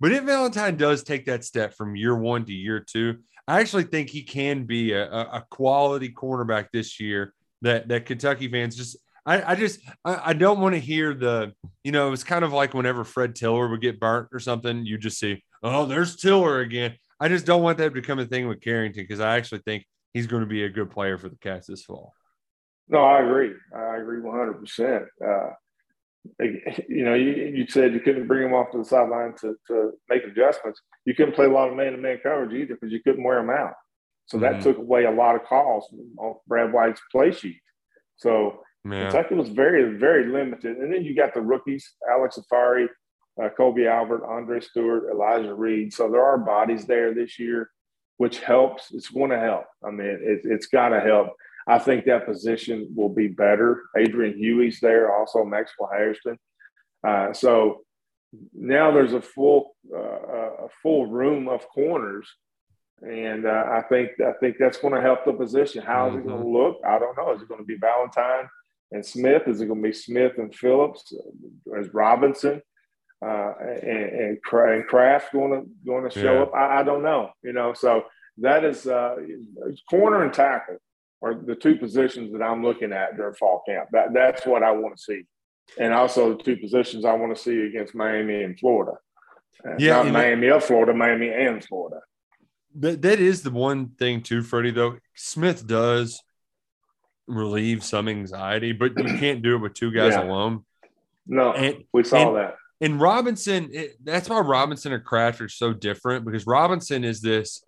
But 0.00 0.12
if 0.12 0.24
Valentine 0.24 0.76
does 0.76 1.02
take 1.02 1.26
that 1.26 1.44
step 1.44 1.74
from 1.74 1.94
year 1.94 2.16
one 2.16 2.44
to 2.46 2.52
year 2.52 2.80
two, 2.80 3.18
I 3.46 3.60
actually 3.60 3.84
think 3.84 4.10
he 4.10 4.22
can 4.22 4.64
be 4.64 4.92
a, 4.92 5.08
a 5.08 5.46
quality 5.50 6.10
cornerback 6.10 6.68
this 6.72 6.98
year 7.00 7.34
that 7.62 7.88
that 7.88 8.06
Kentucky 8.06 8.48
fans 8.48 8.76
just 8.76 8.96
I, 9.24 9.52
I 9.52 9.54
just 9.54 9.80
I, 10.04 10.30
I 10.30 10.32
don't 10.32 10.60
want 10.60 10.74
to 10.74 10.80
hear 10.80 11.14
the 11.14 11.52
you 11.84 11.92
know 11.92 12.12
it's 12.12 12.24
kind 12.24 12.44
of 12.44 12.52
like 12.52 12.74
whenever 12.74 13.04
Fred 13.04 13.34
Tiller 13.34 13.68
would 13.68 13.80
get 13.80 14.00
burnt 14.00 14.28
or 14.32 14.40
something, 14.40 14.84
you 14.84 14.98
just 14.98 15.18
see, 15.18 15.42
oh, 15.62 15.86
there's 15.86 16.16
Tiller 16.16 16.60
again. 16.60 16.96
I 17.20 17.28
just 17.28 17.46
don't 17.46 17.62
want 17.62 17.78
that 17.78 17.84
to 17.84 17.90
become 17.90 18.18
a 18.18 18.26
thing 18.26 18.48
with 18.48 18.60
Carrington 18.60 19.04
because 19.04 19.20
I 19.20 19.36
actually 19.36 19.60
think 19.64 19.84
he's 20.12 20.26
going 20.26 20.42
to 20.42 20.48
be 20.48 20.64
a 20.64 20.68
good 20.68 20.90
player 20.90 21.18
for 21.18 21.28
the 21.28 21.36
Cats 21.36 21.66
this 21.66 21.84
fall. 21.84 22.12
No, 22.88 22.98
I 22.98 23.20
agree. 23.22 23.52
I 23.74 23.96
agree 23.96 24.20
100%. 24.20 25.06
Uh, 25.24 25.50
you 26.88 27.04
know, 27.04 27.14
you, 27.14 27.30
you 27.54 27.66
said 27.68 27.92
you 27.94 28.00
couldn't 28.00 28.28
bring 28.28 28.46
him 28.46 28.54
off 28.54 28.70
to 28.72 28.78
the 28.78 28.84
sideline 28.84 29.34
to, 29.40 29.56
to 29.68 29.92
make 30.08 30.24
adjustments. 30.24 30.80
You 31.04 31.14
couldn't 31.14 31.34
play 31.34 31.46
a 31.46 31.50
lot 31.50 31.68
of 31.68 31.76
man 31.76 31.92
to 31.92 31.98
man 31.98 32.18
coverage 32.22 32.52
either 32.52 32.74
because 32.74 32.92
you 32.92 33.02
couldn't 33.02 33.24
wear 33.24 33.36
them 33.40 33.50
out. 33.50 33.74
So 34.26 34.38
that 34.38 34.56
Mhm. 34.56 34.62
took 34.62 34.78
away 34.78 35.04
a 35.04 35.10
lot 35.10 35.34
of 35.34 35.42
calls 35.44 35.92
on 36.18 36.36
Brad 36.46 36.72
White's 36.72 37.00
play 37.10 37.32
sheet. 37.32 37.60
So 38.16 38.62
Yeah. 38.84 39.10
Kentucky 39.10 39.34
was 39.34 39.48
very, 39.48 39.96
very 39.98 40.26
limited. 40.26 40.76
And 40.76 40.92
then 40.92 41.02
you 41.02 41.14
got 41.16 41.34
the 41.34 41.40
rookies, 41.40 41.94
Alex 42.10 42.38
Afari, 42.38 42.88
uh, 43.42 43.48
Kobe 43.56 43.86
Albert, 43.86 44.24
Andre 44.24 44.60
Stewart, 44.60 45.04
Elijah 45.10 45.54
Reed. 45.54 45.92
So 45.92 46.08
there 46.10 46.22
are 46.24 46.38
bodies 46.38 46.86
there 46.86 47.12
this 47.14 47.38
year, 47.38 47.70
which 48.16 48.40
helps. 48.40 48.92
It's 48.92 49.08
going 49.08 49.30
to 49.30 49.38
help. 49.38 49.64
I 49.84 49.90
mean, 49.90 50.18
it, 50.22 50.40
it's 50.44 50.66
got 50.66 50.90
to 50.90 51.00
help. 51.00 51.34
I 51.66 51.78
think 51.78 52.04
that 52.04 52.26
position 52.26 52.88
will 52.94 53.08
be 53.08 53.28
better. 53.28 53.84
Adrian 53.96 54.36
Huey's 54.36 54.80
there, 54.80 55.14
also 55.14 55.44
Maxwell 55.44 55.90
Hairston. 55.92 56.38
Uh, 57.06 57.32
so 57.32 57.82
now 58.54 58.90
there's 58.90 59.12
a 59.12 59.20
full 59.20 59.76
uh, 59.94 60.64
a 60.66 60.68
full 60.82 61.06
room 61.06 61.48
of 61.48 61.68
corners, 61.68 62.28
and 63.02 63.46
uh, 63.46 63.64
I 63.68 63.82
think 63.88 64.10
I 64.20 64.32
think 64.40 64.56
that's 64.58 64.78
going 64.78 64.94
to 64.94 65.00
help 65.00 65.24
the 65.24 65.32
position. 65.32 65.82
How 65.84 66.08
is 66.08 66.16
it 66.16 66.26
going 66.26 66.42
to 66.42 66.48
look? 66.48 66.80
I 66.86 66.98
don't 66.98 67.16
know. 67.16 67.32
Is 67.32 67.42
it 67.42 67.48
going 67.48 67.60
to 67.60 67.66
be 67.66 67.76
Valentine 67.76 68.48
and 68.90 69.04
Smith? 69.04 69.42
Is 69.46 69.60
it 69.60 69.66
going 69.66 69.82
to 69.82 69.88
be 69.88 69.94
Smith 69.94 70.32
and 70.38 70.54
Phillips? 70.54 71.12
Is 71.78 71.92
Robinson 71.92 72.62
uh, 73.22 73.52
and, 73.60 73.78
and, 73.82 74.20
and 74.20 74.38
going 74.50 74.82
to 75.52 75.66
going 75.86 76.04
to 76.04 76.10
show 76.10 76.34
Yeah. 76.34 76.42
up? 76.42 76.54
I, 76.54 76.80
I 76.80 76.82
don't 76.82 77.02
know. 77.02 77.30
You 77.42 77.52
know, 77.52 77.72
so 77.72 78.04
that 78.38 78.64
is 78.64 78.86
uh, 78.86 79.16
corner 79.88 80.24
and 80.24 80.32
tackle 80.32 80.78
are 81.22 81.34
the 81.34 81.54
two 81.54 81.76
positions 81.76 82.32
that 82.32 82.42
I'm 82.42 82.62
looking 82.64 82.92
at 82.92 83.16
during 83.16 83.34
fall 83.34 83.62
camp. 83.66 83.88
That 83.92 84.12
that's 84.12 84.44
what 84.46 84.62
I 84.62 84.72
want 84.72 84.96
to 84.96 85.02
see, 85.02 85.22
and 85.78 85.92
also 85.94 86.36
the 86.36 86.42
two 86.42 86.56
positions 86.56 87.04
I 87.04 87.12
want 87.14 87.36
to 87.36 87.40
see 87.40 87.60
against 87.62 87.94
Miami 87.94 88.42
and 88.42 88.58
Florida. 88.58 88.92
Uh, 89.64 89.74
Yeah, 89.78 90.02
not 90.02 90.12
Miami 90.12 90.48
of 90.48 90.64
Florida, 90.64 90.92
Miami 90.92 91.28
and 91.28 91.64
Florida. 91.64 92.00
That 92.76 93.02
that 93.02 93.20
is 93.20 93.42
the 93.42 93.50
one 93.50 93.90
thing 93.90 94.22
too, 94.22 94.42
Freddie. 94.42 94.72
Though 94.72 94.98
Smith 95.14 95.66
does 95.66 96.20
relieve 97.28 97.84
some 97.84 98.08
anxiety, 98.08 98.72
but 98.72 98.98
you 98.98 99.04
can't 99.18 99.42
do 99.42 99.54
it 99.54 99.58
with 99.58 99.74
two 99.74 99.92
guys 99.92 100.14
Yeah. 100.14 100.24
alone. 100.24 100.64
No, 101.26 101.52
And 101.52 101.84
we 101.92 102.02
saw 102.02 102.28
and- 102.28 102.36
that. 102.36 102.56
And 102.82 103.00
Robinson, 103.00 103.70
it, 103.72 103.96
that's 104.04 104.28
why 104.28 104.40
Robinson 104.40 104.92
and 104.92 105.02
Kraft 105.04 105.40
are 105.40 105.48
so 105.48 105.72
different 105.72 106.24
because 106.26 106.46
Robinson 106.46 107.04
is 107.04 107.20
this 107.22 107.64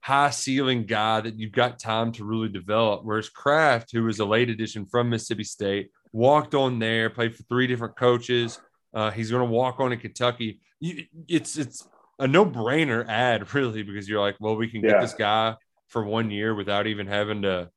high 0.00 0.30
ceiling 0.30 0.84
guy 0.86 1.20
that 1.20 1.38
you've 1.38 1.52
got 1.52 1.78
time 1.78 2.10
to 2.12 2.24
really 2.24 2.48
develop. 2.48 3.02
Whereas 3.04 3.28
Kraft, 3.28 3.92
who 3.92 4.02
was 4.04 4.18
a 4.20 4.24
late 4.24 4.50
addition 4.50 4.86
from 4.86 5.10
Mississippi 5.10 5.44
State, 5.44 5.90
walked 6.12 6.54
on 6.54 6.78
there, 6.78 7.08
played 7.10 7.36
for 7.36 7.42
three 7.44 7.66
different 7.66 7.96
coaches. 7.96 8.58
Uh, 8.92 9.10
he's 9.10 9.30
going 9.30 9.46
to 9.46 9.50
walk 9.52 9.80
on 9.80 9.92
in 9.92 9.98
Kentucky. 10.00 10.60
You, 10.80 11.04
it's 11.28 11.56
it's 11.56 11.86
a 12.18 12.26
no 12.26 12.44
brainer 12.46 13.06
ad 13.08 13.54
really 13.54 13.82
because 13.82 14.08
you're 14.08 14.20
like, 14.20 14.36
well, 14.40 14.56
we 14.56 14.68
can 14.68 14.80
get 14.82 15.00
this 15.00 15.14
guy 15.14 15.56
for 15.88 16.04
one 16.04 16.30
year 16.30 16.54
without 16.54 16.86
even 16.86 17.06
having 17.06 17.42
to, 17.42 17.70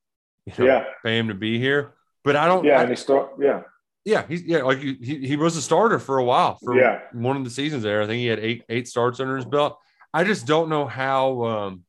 you 0.46 0.52
know, 0.58 0.64
Yeah. 0.64 0.84
pay 1.04 1.18
him 1.18 1.28
to 1.28 1.34
be 1.34 1.58
here. 1.58 1.94
But 2.24 2.36
I 2.36 2.46
don't. 2.46 2.64
Yeah, 2.64 2.78
I- 2.78 2.82
and 2.82 2.90
he 2.90 2.96
start. 2.96 3.30
Yeah, 3.40 3.62
yeah, 4.08 4.24
he's 4.26 4.42
yeah, 4.42 4.62
like 4.62 4.78
he, 4.78 4.94
he 5.30 5.36
was 5.36 5.56
a 5.56 5.62
starter 5.62 5.98
for 5.98 6.16
a 6.18 6.24
while 6.24 6.56
for 6.64 6.74
Yeah. 6.78 7.00
one 7.12 7.36
of 7.36 7.44
the 7.44 7.50
seasons 7.50 7.82
there. 7.82 8.00
I 8.02 8.06
think 8.06 8.18
he 8.20 8.26
had 8.26 8.38
eight 8.38 8.64
eight 8.70 8.88
starts 8.88 9.20
under 9.20 9.36
his 9.36 9.44
belt. 9.44 9.78
I 10.14 10.24
just 10.24 10.46
don't 10.46 10.70
know 10.70 10.86
how 10.86 11.44
um 11.44 11.84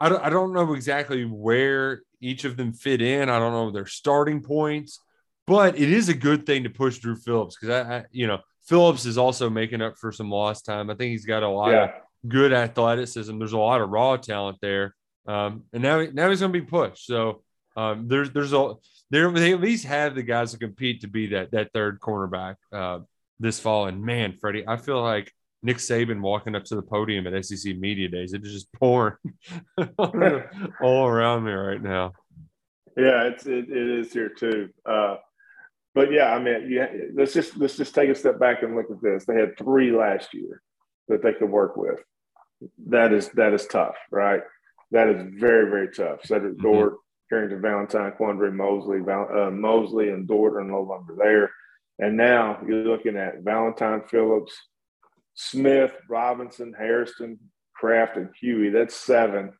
I 0.00 0.08
don't 0.08 0.22
I 0.24 0.30
don't 0.30 0.52
know 0.52 0.74
exactly 0.74 1.24
where 1.24 2.02
each 2.20 2.44
of 2.44 2.56
them 2.56 2.72
fit 2.72 3.02
in. 3.02 3.28
I 3.28 3.38
don't 3.40 3.52
know 3.52 3.70
their 3.72 3.86
starting 3.86 4.42
points, 4.42 5.00
but 5.46 5.76
it 5.76 5.90
is 5.90 6.08
a 6.08 6.14
good 6.14 6.46
thing 6.46 6.62
to 6.62 6.70
push 6.70 6.98
Drew 6.98 7.16
Phillips 7.16 7.56
because 7.56 7.70
I, 7.84 7.96
I 7.98 8.04
you 8.12 8.28
know 8.28 8.38
Phillips 8.66 9.04
is 9.04 9.18
also 9.18 9.50
making 9.50 9.82
up 9.82 9.96
for 9.98 10.12
some 10.12 10.30
lost 10.30 10.66
time. 10.66 10.88
I 10.88 10.94
think 10.94 11.10
he's 11.10 11.26
got 11.26 11.42
a 11.42 11.48
lot 11.48 11.72
of 11.82 11.90
good 12.28 12.52
athleticism. 12.52 13.36
There's 13.38 13.52
a 13.54 13.58
lot 13.58 13.80
of 13.80 13.90
raw 13.90 14.16
talent 14.16 14.58
there, 14.60 14.94
um, 15.26 15.64
and 15.72 15.82
now 15.82 16.06
now 16.12 16.30
he's 16.30 16.40
going 16.40 16.52
to 16.52 16.60
be 16.60 16.64
pushed. 16.66 17.06
So 17.06 17.42
um, 17.76 18.06
there's 18.06 18.30
there's 18.30 18.52
a 18.52 18.74
there 19.10 19.30
they 19.30 19.52
at 19.52 19.60
least 19.60 19.84
have 19.86 20.14
the 20.14 20.22
guys 20.22 20.52
to 20.52 20.58
compete 20.58 21.00
to 21.02 21.08
be 21.08 21.28
that 21.28 21.50
that 21.52 21.72
third 21.72 22.00
cornerback 22.00 22.56
uh, 22.72 23.00
this 23.40 23.58
fall. 23.60 23.86
And 23.86 24.02
man, 24.02 24.36
Freddie, 24.40 24.64
I 24.66 24.76
feel 24.76 25.02
like 25.02 25.32
Nick 25.62 25.78
Saban 25.78 26.20
walking 26.20 26.54
up 26.54 26.64
to 26.64 26.76
the 26.76 26.82
podium 26.82 27.26
at 27.26 27.44
SEC 27.44 27.76
Media 27.76 28.08
Days. 28.08 28.32
It 28.32 28.44
is 28.44 28.52
just 28.52 28.72
pouring 28.72 29.16
all 29.98 31.06
around 31.06 31.44
me 31.44 31.52
right 31.52 31.82
now. 31.82 32.12
yeah. 32.96 33.24
It's 33.24 33.46
it, 33.46 33.68
it 33.70 34.00
is 34.00 34.12
here 34.12 34.28
too. 34.28 34.70
Uh, 34.84 35.16
but 35.94 36.12
yeah, 36.12 36.32
I 36.32 36.38
mean, 36.38 36.68
yeah. 36.70 36.86
Let's 37.14 37.32
just 37.32 37.56
let's 37.56 37.76
just 37.76 37.94
take 37.94 38.10
a 38.10 38.14
step 38.14 38.38
back 38.38 38.62
and 38.62 38.76
look 38.76 38.90
at 38.90 39.02
this. 39.02 39.24
They 39.24 39.34
had 39.34 39.56
three 39.58 39.90
last 39.90 40.32
year 40.34 40.62
that 41.08 41.22
they 41.22 41.32
could 41.32 41.50
work 41.50 41.76
with. 41.76 41.98
That 42.88 43.12
is 43.12 43.28
that 43.30 43.52
is 43.52 43.66
tough, 43.66 43.96
right? 44.10 44.42
That 44.90 45.08
is 45.08 45.22
very 45.40 45.68
very 45.70 45.88
tough. 45.92 46.24
Cedric 46.24 46.56
Mhm. 46.58 46.62
Dort, 46.62 46.94
Carrington 47.28 47.60
Valentine, 47.60 48.12
Quandre 48.18 48.52
Mosley, 48.52 49.00
Val, 49.00 49.28
uh, 49.34 49.50
Mosley, 49.50 50.10
and 50.10 50.26
Dort 50.26 50.56
are 50.56 50.64
no 50.64 50.82
longer 50.82 51.14
there. 51.16 51.50
And 51.98 52.16
now 52.16 52.60
you're 52.66 52.84
looking 52.84 53.16
at 53.16 53.42
Valentine 53.42 54.02
Phillips, 54.08 54.56
Smith, 55.34 55.92
Robinson, 56.08 56.74
Harrison, 56.76 57.38
Kraft, 57.74 58.16
and 58.16 58.30
Huey. 58.40 58.70
That's 58.70 58.94
seven. 58.94 59.52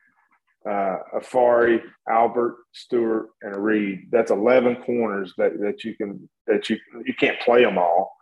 Uh, 0.68 0.98
Afari, 1.14 1.80
Albert, 2.08 2.56
Stewart, 2.72 3.28
and 3.42 3.56
Reed. 3.56 4.08
That's 4.10 4.30
eleven 4.30 4.76
corners 4.76 5.32
that, 5.38 5.58
that 5.60 5.84
you 5.84 5.94
can 5.94 6.28
that 6.46 6.68
you 6.68 6.78
you 7.06 7.14
can't 7.14 7.40
play 7.40 7.62
them 7.62 7.78
all, 7.78 8.12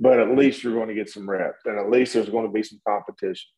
but 0.00 0.18
at 0.18 0.36
least 0.36 0.62
you're 0.62 0.74
going 0.74 0.88
to 0.88 0.94
get 0.94 1.08
some 1.08 1.30
reps, 1.30 1.64
and 1.64 1.78
at 1.78 1.90
least 1.90 2.14
there's 2.14 2.28
going 2.28 2.46
to 2.46 2.52
be 2.52 2.64
some 2.64 2.80
competition. 2.86 3.48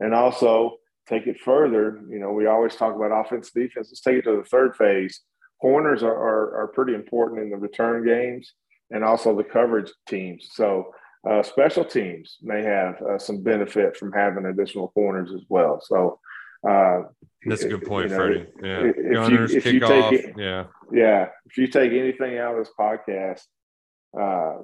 And 0.00 0.14
also 0.14 0.78
take 1.08 1.26
it 1.26 1.40
further. 1.40 2.00
You 2.08 2.18
know, 2.18 2.32
we 2.32 2.46
always 2.46 2.76
talk 2.76 2.94
about 2.94 3.12
offense, 3.12 3.50
defense. 3.50 3.88
Let's 3.90 4.00
take 4.00 4.16
it 4.18 4.22
to 4.24 4.36
the 4.36 4.44
third 4.44 4.76
phase. 4.76 5.20
Corners 5.60 6.02
are, 6.02 6.14
are, 6.14 6.62
are 6.62 6.68
pretty 6.68 6.94
important 6.94 7.40
in 7.40 7.50
the 7.50 7.56
return 7.56 8.04
games 8.04 8.52
and 8.90 9.04
also 9.04 9.36
the 9.36 9.44
coverage 9.44 9.90
teams. 10.08 10.48
So 10.52 10.92
uh, 11.28 11.42
special 11.42 11.84
teams 11.84 12.38
may 12.42 12.62
have 12.62 13.00
uh, 13.02 13.18
some 13.18 13.42
benefit 13.42 13.96
from 13.96 14.12
having 14.12 14.46
additional 14.46 14.88
corners 14.88 15.30
as 15.34 15.42
well. 15.48 15.80
So 15.82 16.18
uh, 16.68 17.02
That's 17.46 17.62
a 17.62 17.68
good 17.68 17.84
point, 17.84 18.10
you 18.10 18.16
know, 18.16 18.22
Freddie. 18.24 18.46
Yeah, 18.62 18.78
if 18.84 18.96
you- 18.96 19.12
gunners, 19.12 19.54
if 19.54 19.66
you 19.66 19.80
take 19.80 20.12
it- 20.12 20.34
yeah, 20.36 20.64
yeah, 20.92 21.28
if 21.46 21.56
you 21.58 21.66
take 21.68 21.92
anything 21.92 22.38
out 22.38 22.56
of 22.58 22.64
this 22.64 22.72
podcast, 22.78 23.42
uh, 24.18 24.58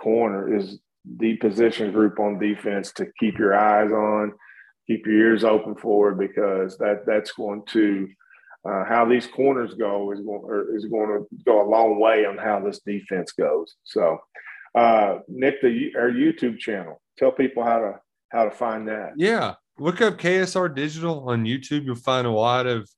corner 0.00 0.54
is 0.56 0.78
the 1.18 1.36
position 1.36 1.92
group 1.92 2.18
on 2.18 2.38
defense 2.38 2.92
to 2.92 3.06
keep 3.18 3.38
your 3.38 3.54
eyes 3.54 3.90
on, 3.90 4.32
keep 4.90 5.06
your 5.06 5.14
ears 5.14 5.44
open 5.44 5.76
for, 5.76 6.10
it 6.10 6.18
because 6.18 6.76
that 6.78 7.06
that's 7.06 7.32
going 7.32 7.62
to 7.66 8.08
uh, 8.68 8.84
how 8.84 9.06
these 9.06 9.26
corners 9.26 9.74
go 9.74 10.10
is 10.12 10.20
going 10.20 10.42
is 10.74 10.84
going 10.86 11.08
to 11.08 11.26
go 11.44 11.62
a 11.62 11.68
long 11.68 12.00
way 12.00 12.26
on 12.26 12.36
how 12.36 12.60
this 12.60 12.80
defense 12.80 13.32
goes. 13.32 13.76
So, 13.84 14.18
uh, 14.74 15.18
Nick, 15.28 15.62
the 15.62 15.92
our 15.96 16.10
YouTube 16.10 16.58
channel, 16.58 17.00
tell 17.18 17.30
people 17.30 17.62
how 17.62 17.78
to 17.78 18.00
how 18.30 18.44
to 18.44 18.50
find 18.50 18.88
that. 18.88 19.12
Yeah. 19.16 19.54
look 19.78 20.00
up 20.00 20.18
KSR 20.18 20.74
Digital 20.74 21.28
on 21.28 21.44
YouTube. 21.44 21.84
You'll 21.84 21.94
find 21.94 22.26
a 22.26 22.30
lot 22.30 22.66
of 22.66 22.88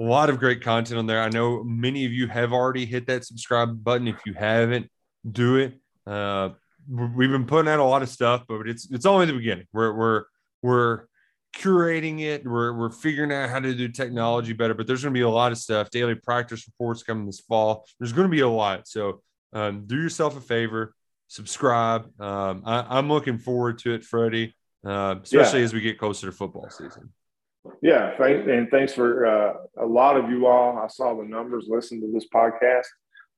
a 0.00 0.04
lot 0.04 0.30
of 0.30 0.38
great 0.38 0.62
content 0.62 0.98
on 0.98 1.06
there. 1.06 1.20
I 1.20 1.28
know 1.28 1.62
many 1.64 2.06
of 2.06 2.12
you 2.12 2.28
have 2.28 2.52
already 2.52 2.86
hit 2.86 3.06
that 3.08 3.24
subscribe 3.24 3.82
button. 3.82 4.08
If 4.08 4.20
you 4.24 4.32
haven't, 4.34 4.88
do 5.30 5.56
it. 5.56 5.78
Uh, 6.06 6.50
we've 6.88 7.30
been 7.30 7.46
putting 7.46 7.70
out 7.70 7.80
a 7.80 7.84
lot 7.84 8.02
of 8.02 8.08
stuff, 8.08 8.44
but 8.48 8.68
it's 8.68 8.90
it's 8.90 9.06
only 9.06 9.26
the 9.26 9.34
beginning. 9.34 9.66
We're 9.72 9.92
we're 9.92 10.24
we're 10.62 11.04
curating 11.54 12.20
it. 12.20 12.44
We're 12.44 12.72
we're 12.72 12.90
figuring 12.90 13.32
out 13.32 13.50
how 13.50 13.60
to 13.60 13.74
do 13.74 13.88
technology 13.88 14.52
better. 14.52 14.74
But 14.74 14.86
there's 14.86 15.02
going 15.02 15.14
to 15.14 15.18
be 15.18 15.22
a 15.22 15.28
lot 15.28 15.52
of 15.52 15.58
stuff. 15.58 15.90
Daily 15.90 16.14
practice 16.14 16.66
reports 16.66 17.02
coming 17.02 17.26
this 17.26 17.40
fall. 17.40 17.86
There's 17.98 18.12
going 18.12 18.26
to 18.26 18.30
be 18.30 18.40
a 18.40 18.48
lot. 18.48 18.88
So 18.88 19.22
um, 19.52 19.86
do 19.86 19.96
yourself 19.96 20.36
a 20.36 20.40
favor, 20.40 20.94
subscribe. 21.28 22.08
Um, 22.20 22.62
I, 22.64 22.98
am 22.98 23.08
looking 23.08 23.38
forward 23.38 23.78
to 23.80 23.92
it, 23.92 24.04
Freddie, 24.04 24.54
uh, 24.86 25.16
especially 25.22 25.60
yeah. 25.60 25.64
as 25.64 25.74
we 25.74 25.80
get 25.80 25.98
closer 25.98 26.26
to 26.26 26.32
football 26.32 26.68
season. 26.70 27.12
Yeah, 27.80 28.16
thank, 28.16 28.48
and 28.48 28.68
thanks 28.70 28.92
for 28.92 29.26
uh, 29.26 29.54
a 29.78 29.86
lot 29.86 30.16
of 30.16 30.30
you 30.30 30.46
all. 30.46 30.78
I 30.78 30.88
saw 30.88 31.14
the 31.14 31.24
numbers. 31.24 31.66
Listen 31.68 32.00
to 32.00 32.10
this 32.12 32.26
podcast 32.34 32.86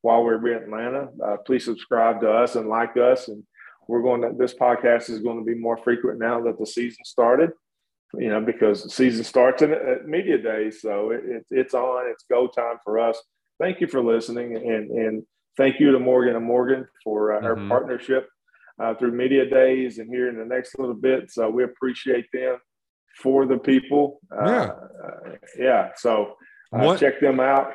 while 0.00 0.22
we're 0.22 0.46
in 0.48 0.62
Atlanta. 0.62 1.08
Uh, 1.22 1.36
please 1.44 1.64
subscribe 1.64 2.20
to 2.20 2.30
us 2.30 2.56
and 2.56 2.68
like 2.68 2.96
us. 2.96 3.28
And 3.28 3.42
we're 3.88 4.02
going 4.02 4.22
to, 4.22 4.30
this 4.36 4.54
podcast 4.54 5.10
is 5.10 5.20
going 5.20 5.38
to 5.38 5.44
be 5.44 5.58
more 5.58 5.76
frequent 5.76 6.18
now 6.18 6.40
that 6.42 6.58
the 6.58 6.66
season 6.66 7.04
started, 7.04 7.50
you 8.20 8.28
know, 8.28 8.40
because 8.40 8.92
season 8.94 9.24
starts 9.24 9.62
at, 9.62 9.70
at 9.70 10.06
media 10.06 10.38
day. 10.38 10.70
So 10.70 11.10
it, 11.10 11.22
it, 11.24 11.46
it's 11.50 11.74
on, 11.74 12.10
it's 12.10 12.24
go 12.30 12.46
time 12.46 12.76
for 12.84 12.98
us. 12.98 13.20
Thank 13.60 13.80
you 13.80 13.86
for 13.86 14.02
listening. 14.02 14.56
And, 14.56 14.90
and 14.90 15.22
thank 15.56 15.80
you 15.80 15.92
to 15.92 15.98
Morgan 15.98 16.36
and 16.36 16.44
Morgan 16.44 16.86
for 17.02 17.32
uh, 17.32 17.40
mm-hmm. 17.40 17.46
our 17.46 17.68
partnership 17.68 18.28
uh, 18.82 18.94
through 18.94 19.12
media 19.12 19.48
days 19.48 19.98
and 19.98 20.08
here 20.08 20.28
in 20.28 20.38
the 20.38 20.44
next 20.44 20.78
little 20.78 20.94
bit. 20.94 21.30
So 21.30 21.48
we 21.48 21.64
appreciate 21.64 22.26
them 22.32 22.58
for 23.20 23.46
the 23.46 23.58
people. 23.58 24.20
Uh, 24.30 24.46
yeah. 24.46 24.70
Uh, 25.04 25.30
yeah. 25.58 25.88
So 25.96 26.34
uh, 26.72 26.96
check 26.96 27.20
them 27.20 27.40
out. 27.40 27.72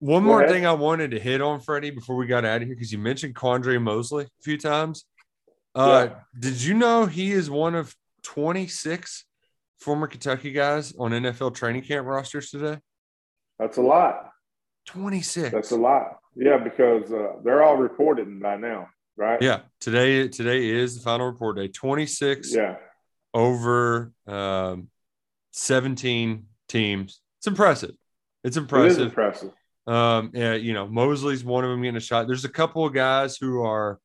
One 0.00 0.22
Go 0.22 0.28
more 0.28 0.40
ahead. 0.40 0.50
thing 0.50 0.66
I 0.66 0.72
wanted 0.72 1.12
to 1.12 1.20
hit 1.20 1.40
on, 1.40 1.60
Freddie, 1.60 1.90
before 1.90 2.16
we 2.16 2.26
got 2.26 2.44
out 2.44 2.60
of 2.60 2.68
here, 2.68 2.74
because 2.74 2.92
you 2.92 2.98
mentioned 2.98 3.34
Quandre 3.34 3.80
Mosley 3.80 4.24
a 4.24 4.42
few 4.42 4.58
times. 4.58 5.04
Uh, 5.74 6.08
yeah. 6.08 6.16
Did 6.38 6.62
you 6.62 6.74
know 6.74 7.06
he 7.06 7.32
is 7.32 7.50
one 7.50 7.74
of 7.74 7.94
26 8.22 9.24
former 9.78 10.06
Kentucky 10.06 10.52
guys 10.52 10.94
on 10.98 11.12
NFL 11.12 11.54
training 11.54 11.82
camp 11.82 12.06
rosters 12.06 12.50
today? 12.50 12.78
That's 13.58 13.76
a 13.76 13.82
lot. 13.82 14.30
26. 14.86 15.50
That's 15.50 15.70
a 15.70 15.76
lot. 15.76 16.18
Yeah, 16.36 16.58
because 16.58 17.12
uh, 17.12 17.34
they're 17.42 17.62
all 17.62 17.76
reported 17.76 18.40
by 18.40 18.56
now, 18.56 18.88
right? 19.16 19.40
Yeah. 19.40 19.60
Today, 19.80 20.28
today 20.28 20.68
is 20.68 20.96
the 20.96 21.02
final 21.02 21.26
report 21.26 21.56
day. 21.56 21.68
26 21.68 22.54
yeah. 22.54 22.76
over 23.32 24.12
um, 24.26 24.88
17 25.52 26.46
teams. 26.68 27.20
It's 27.38 27.46
impressive. 27.46 27.94
It's 28.42 28.56
impressive. 28.56 28.98
It 28.98 29.00
is 29.02 29.06
impressive. 29.06 29.52
Um, 29.86 30.30
yeah, 30.34 30.54
you 30.54 30.72
know, 30.72 30.86
Mosley's 30.88 31.44
one 31.44 31.64
of 31.64 31.70
them 31.70 31.82
getting 31.82 31.96
a 31.96 32.00
shot. 32.00 32.26
There's 32.26 32.44
a 32.44 32.50
couple 32.50 32.86
of 32.86 32.94
guys 32.94 33.36
who 33.36 33.62
are 33.62 34.00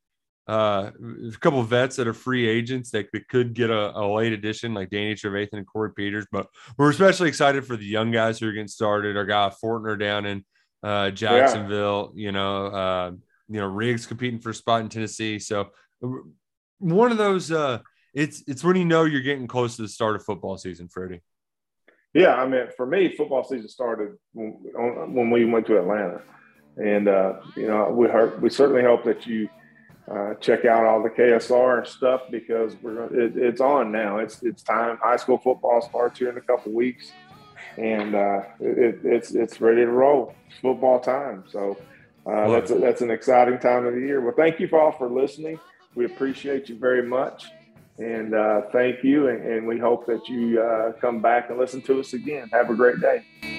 uh, 0.50 0.90
a 1.28 1.38
couple 1.38 1.60
of 1.60 1.68
vets 1.68 1.96
that 1.98 2.08
are 2.08 2.14
free 2.14 2.50
agents 2.50 2.90
that, 2.90 3.08
that 3.14 3.28
could 3.28 3.54
get 3.54 3.70
a, 3.70 3.96
a 3.96 4.04
late 4.12 4.34
addition, 4.34 4.74
like 4.74 4.90
Danny 4.90 5.14
Trevathan 5.14 5.54
and 5.54 5.68
Corey 5.68 5.92
Peters. 5.96 6.26
But 6.32 6.48
we're 6.76 6.90
especially 6.90 7.30
excited 7.30 7.68
for 7.68 7.78
the 7.78 7.86
young 7.86 8.10
guys 8.10 8.40
who 8.40 8.48
are 8.48 8.52
getting 8.52 8.68
started. 8.68 9.16
Our 9.16 9.26
guy 9.26 9.52
Fortner 9.64 10.00
down 10.00 10.26
in 10.26 10.44
uh, 10.82 11.12
Jacksonville, 11.12 12.14
yeah. 12.16 12.26
you 12.26 12.32
know, 12.32 12.66
uh, 12.66 13.12
you 13.48 13.60
know, 13.60 13.68
Riggs 13.68 14.08
competing 14.08 14.40
for 14.40 14.50
a 14.50 14.54
spot 14.56 14.82
in 14.82 14.90
Tennessee. 14.90 15.38
So 15.38 15.70
one 16.80 17.12
of 17.12 17.20
those, 17.20 17.52
uh, 17.52 17.80
it's 18.16 18.44
it's 18.48 18.64
when 18.64 18.76
you 18.76 18.86
know 18.86 19.04
you're 19.04 19.22
getting 19.22 19.46
close 19.46 19.76
to 19.76 19.84
the 19.84 19.88
start 19.88 20.16
of 20.16 20.26
football 20.26 20.58
season, 20.58 20.88
Freddie. 20.88 21.22
Yeah, 22.16 22.34
I 22.34 22.48
mean, 22.48 22.66
for 22.76 22.88
me, 22.88 23.16
football 23.16 23.44
season 23.44 23.70
started 23.70 24.14
when, 24.34 24.58
when 25.14 25.30
we 25.30 25.46
went 25.46 25.68
to 25.68 25.78
Atlanta, 25.78 26.24
and 26.78 27.08
uh, 27.08 27.34
you 27.56 27.68
know, 27.68 27.92
we 27.92 28.08
heard, 28.08 28.42
we 28.42 28.50
certainly 28.50 28.82
hope 28.82 29.04
that 29.04 29.28
you 29.28 29.48
uh, 30.10 30.34
check 30.36 30.66
out 30.66 30.86
all 30.86 31.04
the 31.04 31.10
KSR 31.10 31.86
stuff 31.86 32.22
because 32.32 32.76
we're 32.82 33.06
it, 33.14 33.38
it's 33.38 33.62
on 33.62 33.92
now. 33.92 34.18
It's 34.18 34.42
it's 34.42 34.64
time. 34.64 34.98
High 34.98 35.18
school 35.18 35.38
football 35.38 35.82
starts 35.82 36.18
here 36.20 36.30
in 36.30 36.38
a 36.38 36.42
couple 36.42 36.72
weeks, 36.72 37.12
and 37.78 38.16
uh, 38.16 38.42
it, 38.60 39.00
it's 39.04 39.32
it's 39.32 39.62
ready 39.62 39.82
to 39.82 39.92
roll. 39.92 40.34
It's 40.48 40.60
football 40.60 41.00
time. 41.00 41.44
So 41.48 41.78
uh, 42.26 42.50
that's 42.50 42.72
a, 42.72 42.76
that's 42.76 43.02
an 43.02 43.12
exciting 43.12 43.60
time 43.60 43.86
of 43.86 43.94
the 43.94 44.02
year. 44.02 44.22
Well, 44.22 44.34
thank 44.36 44.60
you 44.60 44.68
all 44.74 44.92
for 44.92 45.10
listening. 45.10 45.60
We 45.96 46.06
appreciate 46.06 46.70
you 46.70 46.78
very 46.78 47.04
much. 47.04 47.46
And 48.00 48.34
uh, 48.34 48.62
thank 48.72 49.04
you. 49.04 49.28
And, 49.28 49.44
and, 49.44 49.68
we 49.68 49.78
hope 49.78 50.06
that 50.06 50.30
you 50.30 50.62
uh, 50.62 50.94
come 50.94 51.22
back 51.22 51.50
and 51.50 51.60
listen 51.60 51.82
to 51.82 52.00
us 52.00 52.14
again. 52.14 52.48
Have 52.54 52.70
a 52.70 52.74
great 52.74 53.02
day. 53.02 53.59